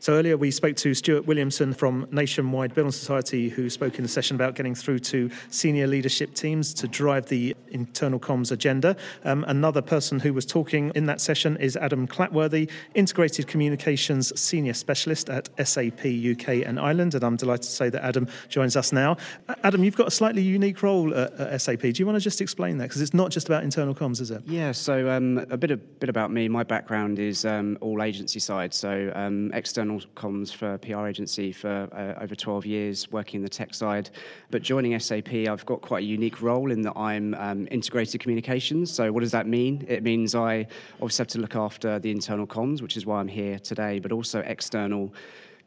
[0.00, 4.08] So earlier we spoke to Stuart Williamson from Nationwide Building Society, who spoke in the
[4.08, 8.96] session about getting through to senior leadership teams to drive the internal comms agenda.
[9.24, 14.72] Um, another person who was talking in that session is Adam Clatworthy, Integrated Communications Senior
[14.74, 18.92] Specialist at SAP UK and Ireland, and I'm delighted to say that Adam joins us
[18.92, 19.16] now.
[19.64, 21.80] Adam, you've got a slightly unique role at, at SAP.
[21.80, 22.84] Do you want to just explain that?
[22.84, 24.42] Because it's not just about internal comms, is it?
[24.46, 24.70] Yeah.
[24.70, 26.46] So um, a bit, of, bit about me.
[26.46, 31.06] My background is um, all agency side, so um, external external comms for a PR
[31.06, 34.10] agency for uh, over 12 years, working in the tech side.
[34.50, 38.90] But joining SAP, I've got quite a unique role in that I'm um, integrated communications.
[38.90, 39.84] So, what does that mean?
[39.88, 43.28] It means I obviously have to look after the internal comms, which is why I'm
[43.28, 45.12] here today, but also external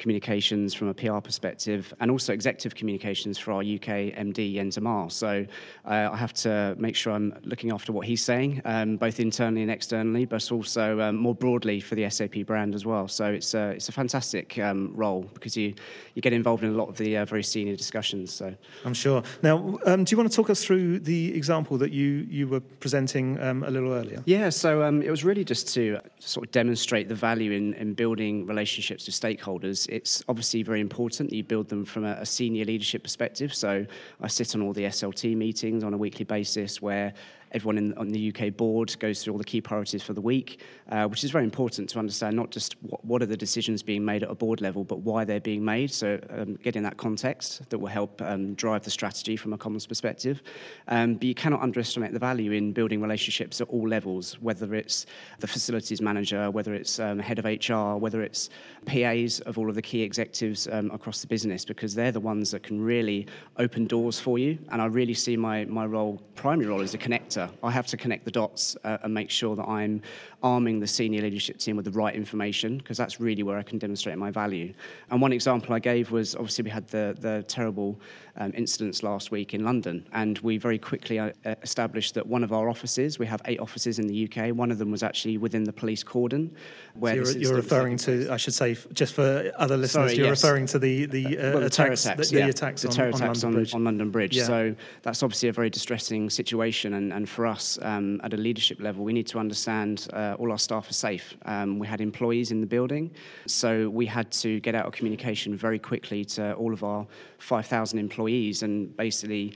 [0.01, 5.11] communications from a PR perspective, and also executive communications for our UK MD Jens Amahl.
[5.11, 5.45] So
[5.85, 9.61] uh, I have to make sure I'm looking after what he's saying, um, both internally
[9.61, 13.07] and externally, but also um, more broadly for the SAP brand as well.
[13.07, 15.75] So it's a, it's a fantastic um, role because you,
[16.15, 18.33] you get involved in a lot of the uh, very senior discussions.
[18.33, 19.21] So I'm sure.
[19.43, 22.59] Now, um, do you want to talk us through the example that you, you were
[22.59, 24.23] presenting um, a little earlier?
[24.25, 27.93] Yeah, so um, it was really just to sort of demonstrate the value in, in
[27.93, 32.25] building relationships with stakeholders it's obviously very important that you build them from a, a
[32.25, 33.53] senior leadership perspective.
[33.53, 33.85] So
[34.21, 37.13] I sit on all the SLT meetings on a weekly basis where
[37.51, 40.61] everyone in, on the UK board goes through all the key priorities for the week,
[40.91, 44.03] uh, which is very important to understand not just what, what, are the decisions being
[44.03, 45.91] made at a board level, but why they're being made.
[45.91, 49.87] So um, getting that context that will help um, drive the strategy from a comms
[49.87, 50.41] perspective.
[50.87, 55.05] Um, but you cannot underestimate the value in building relationships at all levels, whether it's
[55.39, 58.49] the facilities manager, whether it's um, head of HR, whether it's
[58.85, 62.51] PAs of all of the key executives um, across the business, because they're the ones
[62.51, 63.27] that can really
[63.57, 64.57] open doors for you.
[64.69, 67.97] And I really see my, my role, primary role, as a connector I have to
[67.97, 70.01] connect the dots uh, and make sure that I'm
[70.43, 73.77] arming the senior leadership team with the right information because that's really where I can
[73.77, 74.73] demonstrate my value.
[75.09, 77.99] And one example I gave was obviously we had the, the terrible
[78.37, 82.53] um, incidents last week in London, and we very quickly uh, established that one of
[82.53, 85.63] our offices, we have eight offices in the UK, one of them was actually within
[85.63, 86.55] the police cordon.
[86.95, 90.27] Where so you're, you're referring to, I should say, just for other listeners, Sorry, you're
[90.27, 90.43] yes.
[90.43, 92.45] referring to the, the, uh, well, the attacks, attacks, the, yeah.
[92.45, 93.75] the attacks, the on, terror on, London on, Bridge.
[93.75, 94.37] on London Bridge.
[94.37, 94.45] Yeah.
[94.45, 98.79] So that's obviously a very distressing situation, and, and for us um, at a leadership
[98.79, 100.07] level, we need to understand.
[100.13, 101.35] Uh, uh, all our staff are safe.
[101.45, 103.11] Um, we had employees in the building,
[103.47, 107.05] so we had to get out of communication very quickly to all of our
[107.41, 109.55] 5,000 employees and basically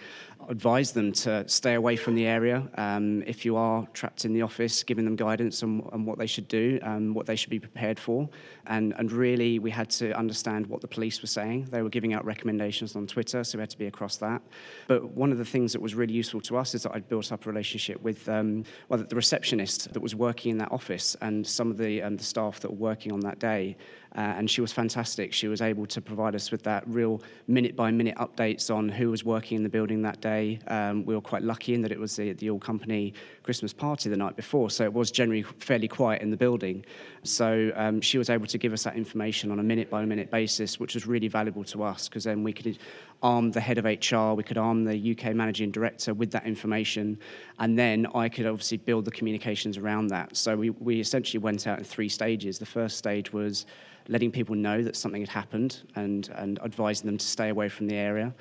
[0.50, 2.68] advise them to stay away from the area.
[2.76, 6.28] Um, if you are trapped in the office, giving them guidance on, on what they
[6.28, 8.30] should do and what they should be prepared for.
[8.68, 11.68] And, and really, we had to understand what the police were saying.
[11.72, 14.42] They were giving out recommendations on Twitter, so we had to be across that.
[14.88, 17.32] But one of the things that was really useful to us is that I'd built
[17.32, 21.46] up a relationship with um, well, the receptionist that was working in that office and
[21.46, 23.76] some of the, um, the staff that were working on that day.
[24.16, 25.34] Uh, and she was fantastic.
[25.34, 29.12] She was able to provide us with that real minute by minute updates on who
[29.12, 30.60] was working in the building that day.
[30.68, 33.14] Um, we were quite lucky in that it was the, the all company
[33.44, 36.86] Christmas party the night before, so it was generally fairly quiet in the building.
[37.24, 40.32] So um, she was able to give us that information on a minute by minute
[40.32, 42.78] basis, which was really valuable to us because then we could
[43.24, 47.18] arm the head of HR, we could arm the UK managing director with that information,
[47.60, 50.36] and then I could obviously build the communications around that.
[50.36, 52.60] So we, we essentially went out in three stages.
[52.60, 53.66] The first stage was
[54.08, 57.88] letting people know that something had happened and, and advising them to stay away from
[57.88, 58.34] the area.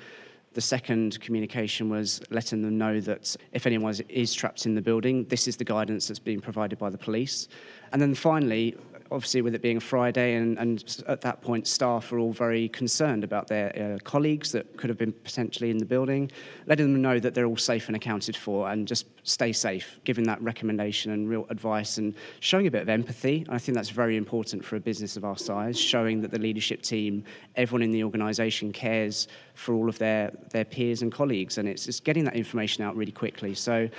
[0.53, 5.25] The second communication was letting them know that if anyone is trapped in the building,
[5.25, 7.49] this is the guidance that's being provided by the police.
[7.91, 8.77] And then finally,
[9.15, 12.67] obviously, with it being a Friday, and, and at that point, staff are all very
[12.69, 16.29] concerned about their uh, colleagues that could have been potentially in the building,
[16.67, 20.25] letting them know that they're all safe and accounted for, and just stay safe, giving
[20.25, 23.45] that recommendation and real advice, and showing a bit of empathy.
[23.49, 26.81] I think that's very important for a business of our size, showing that the leadership
[26.81, 27.23] team,
[27.55, 31.85] everyone in the organisation cares for all of their, their peers and colleagues, and it's
[31.85, 33.53] just getting that information out really quickly.
[33.53, 33.89] So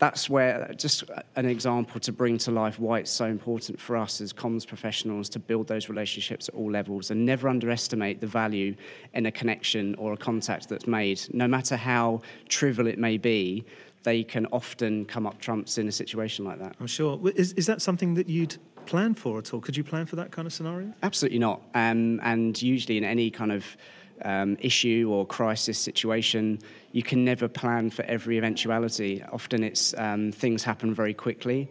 [0.00, 1.04] that's where just
[1.36, 5.28] an example to bring to life why it's so important for us as comms professionals
[5.28, 8.74] to build those relationships at all levels and never underestimate the value
[9.12, 11.20] in a connection or a contact that's made.
[11.32, 13.64] No matter how trivial it may be
[14.02, 16.74] they can often come up trumps in a situation like that.
[16.80, 17.20] I'm sure.
[17.36, 19.60] Is, is that something that you'd plan for at all?
[19.60, 20.92] Could you plan for that kind of scenario?
[21.02, 21.60] Absolutely not.
[21.74, 23.76] Um, and usually in any kind of
[24.24, 26.58] um, issue or crisis situation,
[26.92, 29.22] you can never plan for every eventuality.
[29.32, 31.68] Often it's um, things happen very quickly,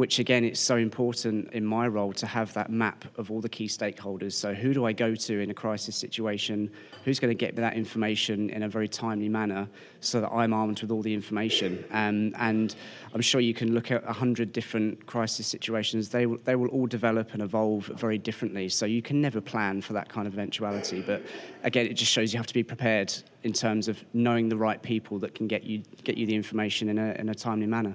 [0.00, 3.50] which again, it's so important in my role to have that map of all the
[3.50, 4.32] key stakeholders.
[4.32, 6.70] So, who do I go to in a crisis situation?
[7.04, 9.68] Who's going to get me that information in a very timely manner
[10.00, 11.84] so that I'm armed with all the information?
[11.90, 12.74] Um, and
[13.12, 16.08] I'm sure you can look at 100 different crisis situations.
[16.08, 18.70] They, will, they will all develop and evolve very differently.
[18.70, 21.02] So, you can never plan for that kind of eventuality.
[21.02, 21.22] But
[21.62, 24.82] again, it just shows you have to be prepared in terms of knowing the right
[24.82, 27.94] people that can get you, get you the information in a, in a timely manner.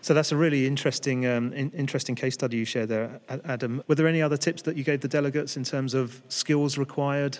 [0.00, 3.82] So that's a really interesting, um, in, interesting case study you shared there, Adam.
[3.88, 7.38] Were there any other tips that you gave the delegates in terms of skills required?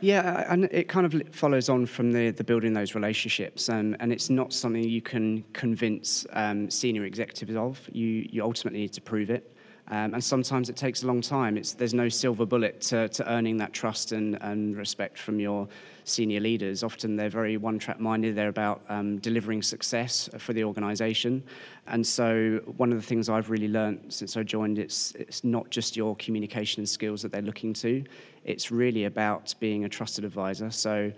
[0.00, 4.12] Yeah, and it kind of follows on from the, the building those relationships, and, and
[4.12, 7.80] it's not something you can convince um, senior executives of.
[7.92, 9.56] You, you ultimately need to prove it.
[9.90, 11.56] Um, and sometimes it takes a long time.
[11.56, 15.66] It's, there's no silver bullet to, to earning that trust and, and respect from your
[16.04, 16.82] senior leaders.
[16.82, 21.42] Often they're very one track minded, they're about um, delivering success for the organisation.
[21.86, 25.70] And so, one of the things I've really learned since I joined, it's, it's not
[25.70, 28.04] just your communication skills that they're looking to,
[28.44, 30.70] it's really about being a trusted advisor.
[30.70, 31.12] So,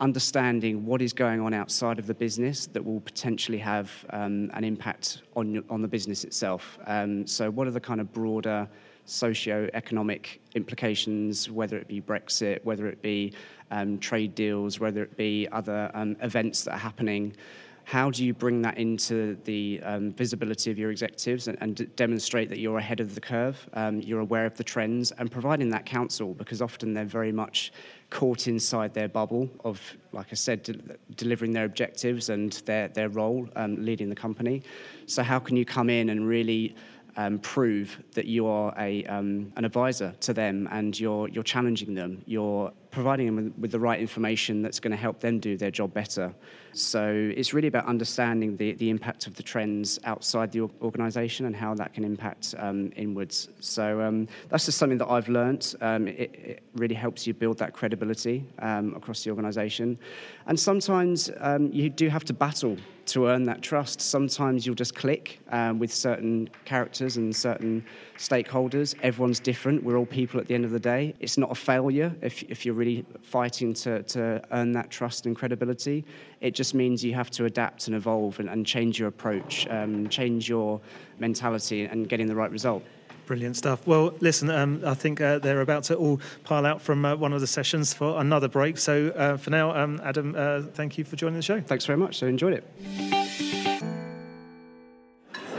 [0.00, 4.64] understanding what is going on outside of the business that will potentially have um, an
[4.64, 6.78] impact on, on the business itself.
[6.86, 8.68] Um, so, what are the kind of broader
[9.04, 13.32] socio-economic implications, whether it be Brexit, whether it be
[13.70, 17.36] um, trade deals, whether it be other um, events that are happening?
[17.84, 22.48] How do you bring that into the um, visibility of your executives and, and demonstrate
[22.48, 25.86] that you're ahead of the curve, um, you're aware of the trends, and providing that
[25.86, 27.72] counsel because often they're very much
[28.10, 29.80] caught inside their bubble of,
[30.12, 30.78] like I said, de-
[31.16, 34.62] delivering their objectives and their, their role um, leading the company.
[35.06, 36.74] So, how can you come in and really
[37.16, 41.94] um, prove that you are a, um, an advisor to them and you're, you're challenging
[41.94, 45.56] them, you're providing them with, with the right information that's going to help them do
[45.56, 46.34] their job better.
[46.72, 51.54] So it's really about understanding the, the impact of the trends outside the organisation and
[51.54, 53.48] how that can impact um, inwards.
[53.60, 55.74] So um, that's just something that I've learnt.
[55.80, 59.98] Um, it, it, really helps you build that credibility um, across the organisation.
[60.46, 61.28] And sometimes
[61.72, 62.76] you do have to battle
[63.10, 64.00] to earn that trust.
[64.00, 67.84] Sometimes you'll just click um, with certain characters and certain
[68.16, 68.94] stakeholders.
[69.02, 69.82] Everyone's different.
[69.82, 71.14] We're all people at the end of the day.
[71.20, 75.34] It's not a failure if, if you're really fighting to, to earn that trust and
[75.34, 76.04] credibility.
[76.40, 80.08] It just means you have to adapt and evolve and, and change your approach, um,
[80.08, 80.80] change your
[81.18, 82.82] mentality, and getting the right result.
[83.26, 83.86] Brilliant stuff.
[83.86, 87.32] Well, listen, um, I think uh, they're about to all pile out from uh, one
[87.32, 88.76] of the sessions for another break.
[88.78, 91.60] So uh, for now, um, Adam, uh, thank you for joining the show.
[91.60, 92.18] Thanks very much.
[92.18, 93.19] So enjoyed it.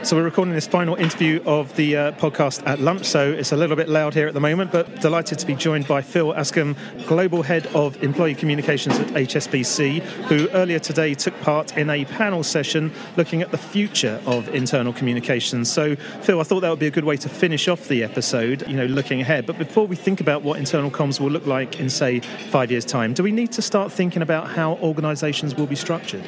[0.04, 3.56] So we're recording this final interview of the uh, podcast at lunch, so it's a
[3.56, 6.76] little bit loud here at the moment, but delighted to be joined by Phil Askham,
[7.06, 12.44] Global Head of Employee Communications at HSBC, who earlier today took part in a panel
[12.44, 15.72] session looking at the future of internal communications.
[15.72, 18.68] So, Phil, I thought that would be a good way to finish off the episode,
[18.68, 19.46] you know, looking ahead.
[19.46, 22.86] But before we think about what internal comms will look like in, say, five years'
[22.86, 26.28] time, do we need to start thinking about how organisations will be structured?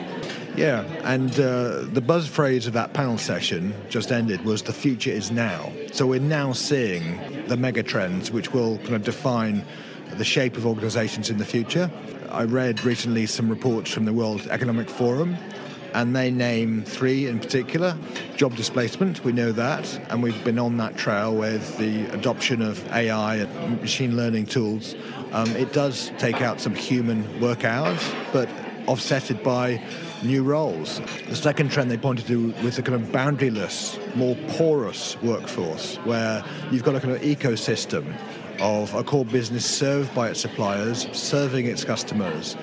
[0.56, 5.10] Yeah, and uh, the buzz phrase of that panel session just ended was the future
[5.10, 5.72] is now.
[5.92, 9.66] So we're now seeing the mega trends which will kind of define
[10.12, 11.90] the shape of organizations in the future.
[12.30, 15.38] I read recently some reports from the World Economic Forum
[15.94, 17.98] and they name three in particular.
[18.36, 22.86] Job displacement, we know that, and we've been on that trail with the adoption of
[22.92, 24.96] AI and machine learning tools.
[25.32, 28.50] Um, it does take out some human work hours, but
[28.86, 29.82] offsetted by
[30.24, 31.00] new roles.
[31.28, 36.44] The second trend they pointed to was a kind of boundaryless, more porous workforce, where
[36.72, 38.16] you've got a kind of ecosystem
[38.60, 42.56] of a core business served by its suppliers, serving its customers.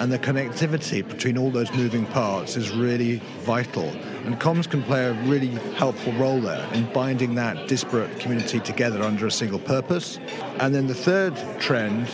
[0.00, 3.88] And the connectivity between all those moving parts is really vital.
[4.24, 9.02] And comms can play a really helpful role there in binding that disparate community together
[9.02, 10.18] under a single purpose.
[10.58, 12.08] And then the third trend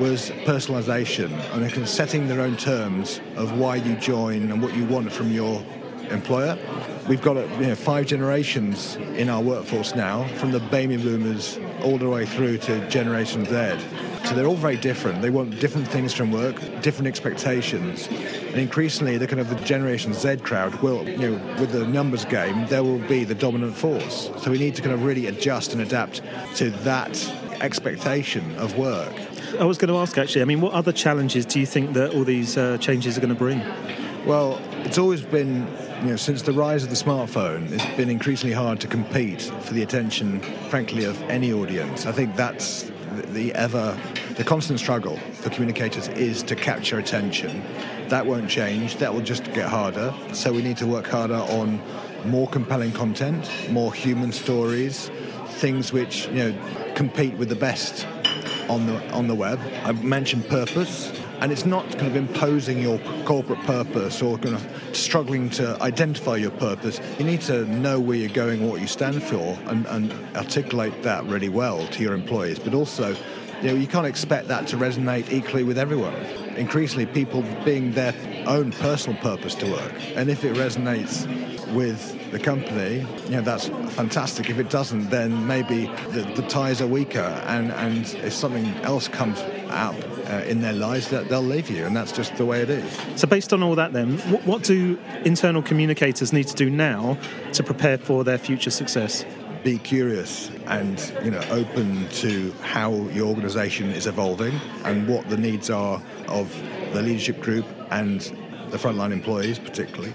[0.00, 5.12] was personalization and setting their own terms of why you join and what you want
[5.12, 5.62] from your
[6.10, 6.58] employer.
[7.06, 11.98] We've got you know, five generations in our workforce now, from the baby boomers all
[11.98, 13.78] the way through to Generation Z.
[14.24, 15.22] So they're all very different.
[15.22, 18.06] They want different things from work, different expectations.
[18.06, 22.24] And increasingly, the kind of the Generation Z crowd will, you know, with the numbers
[22.24, 24.30] game, there will be the dominant force.
[24.38, 26.22] So we need to kind of really adjust and adapt
[26.56, 29.12] to that expectation of work.
[29.58, 32.14] I was going to ask actually, I mean, what other challenges do you think that
[32.14, 33.62] all these uh, changes are going to bring?
[34.26, 35.66] Well, it's always been,
[36.02, 39.74] you know, since the rise of the smartphone, it's been increasingly hard to compete for
[39.74, 42.06] the attention, frankly, of any audience.
[42.06, 42.90] I think that's
[43.32, 43.98] the ever,
[44.36, 47.62] the constant struggle for communicators is to capture attention.
[48.08, 48.96] That won't change.
[48.96, 50.14] That will just get harder.
[50.32, 51.80] So we need to work harder on
[52.24, 55.10] more compelling content, more human stories,
[55.46, 58.06] things which you know compete with the best
[58.70, 59.60] on the on the web.
[59.84, 64.96] I've mentioned purpose, and it's not kind of imposing your corporate purpose or kind of
[64.96, 67.00] struggling to identify your purpose.
[67.18, 71.24] You need to know where you're going, what you stand for, and, and articulate that
[71.24, 72.58] really well to your employees.
[72.58, 73.16] But also,
[73.60, 76.14] you know, you can't expect that to resonate equally with everyone.
[76.56, 78.14] Increasingly, people being their
[78.46, 81.26] own personal purpose to work, and if it resonates
[81.72, 84.50] with the company, you know, that's fantastic.
[84.50, 89.08] If it doesn't, then maybe the, the ties are weaker, and, and if something else
[89.08, 89.40] comes
[89.70, 89.96] out
[90.28, 92.98] uh, in their lives, that they'll leave you, and that's just the way it is.
[93.16, 97.18] So, based on all that, then, what, what do internal communicators need to do now
[97.52, 99.24] to prepare for their future success?
[99.62, 105.36] Be curious and you know open to how your organisation is evolving and what the
[105.36, 106.50] needs are of
[106.94, 108.20] the leadership group and
[108.70, 110.14] the frontline employees, particularly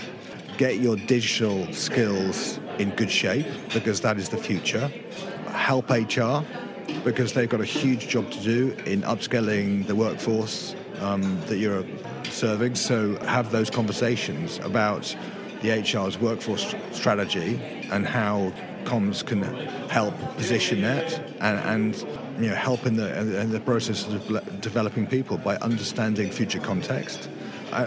[0.57, 4.87] get your digital skills in good shape because that is the future.
[5.49, 6.43] Help HR
[7.03, 11.85] because they've got a huge job to do in upskilling the workforce um, that you're
[12.25, 12.75] serving.
[12.75, 15.15] So have those conversations about
[15.61, 17.59] the HR's workforce strategy
[17.91, 18.53] and how
[18.83, 19.41] comms can
[19.89, 21.95] help position that and, and
[22.39, 27.29] you know help in the in the process of developing people by understanding future context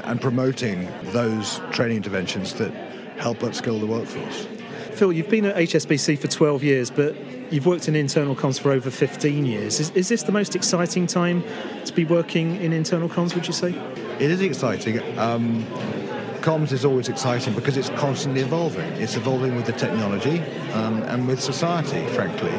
[0.05, 2.73] and promoting those training interventions that
[3.19, 4.47] help upskill the workforce.
[4.95, 7.17] Phil, you've been at HSBC for 12 years, but
[7.53, 9.79] you've worked in internal comms for over 15 years.
[9.81, 11.45] Is, is this the most exciting time
[11.85, 13.71] to be working in internal comms, would you say?
[14.19, 14.99] It is exciting.
[15.19, 15.65] Um,
[16.41, 18.91] comms is always exciting because it's constantly evolving.
[18.95, 20.41] It's evolving with the technology
[20.73, 22.53] um, and with society, frankly.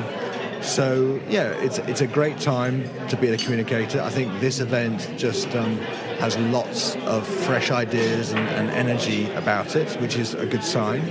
[0.62, 4.02] So yeah, it's it's a great time to be a communicator.
[4.02, 5.78] I think this event just um,
[6.20, 11.02] has lots of fresh ideas and, and energy about it, which is a good sign.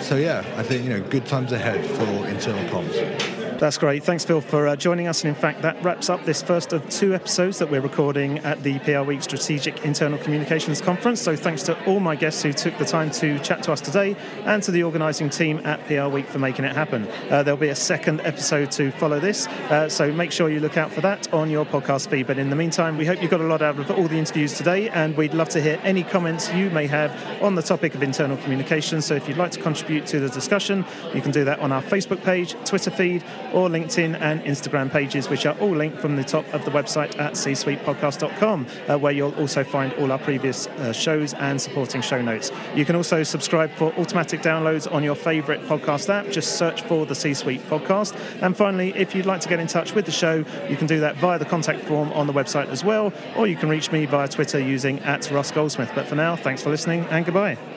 [0.00, 3.41] So yeah, I think you know good times ahead for internal comms.
[3.62, 4.02] That's great.
[4.02, 5.22] Thanks, Phil, for uh, joining us.
[5.22, 8.60] And in fact, that wraps up this first of two episodes that we're recording at
[8.64, 11.20] the PRWeek Strategic Internal Communications Conference.
[11.20, 14.16] So thanks to all my guests who took the time to chat to us today
[14.46, 17.06] and to the organising team at PRWeek for making it happen.
[17.30, 19.46] Uh, there'll be a second episode to follow this.
[19.46, 22.26] Uh, so make sure you look out for that on your podcast feed.
[22.26, 24.54] But in the meantime, we hope you got a lot out of all the interviews
[24.54, 24.88] today.
[24.88, 28.38] And we'd love to hear any comments you may have on the topic of internal
[28.38, 29.00] communication.
[29.00, 30.84] So if you'd like to contribute to the discussion,
[31.14, 35.28] you can do that on our Facebook page, Twitter feed, or LinkedIn and Instagram pages,
[35.28, 39.34] which are all linked from the top of the website at csuitepodcast.com, uh, where you'll
[39.34, 42.50] also find all our previous uh, shows and supporting show notes.
[42.74, 46.30] You can also subscribe for automatic downloads on your favourite podcast app.
[46.30, 48.16] Just search for the C Suite podcast.
[48.42, 51.00] And finally, if you'd like to get in touch with the show, you can do
[51.00, 54.06] that via the contact form on the website as well, or you can reach me
[54.06, 55.92] via Twitter using at Ross Goldsmith.
[55.94, 57.71] But for now, thanks for listening and goodbye.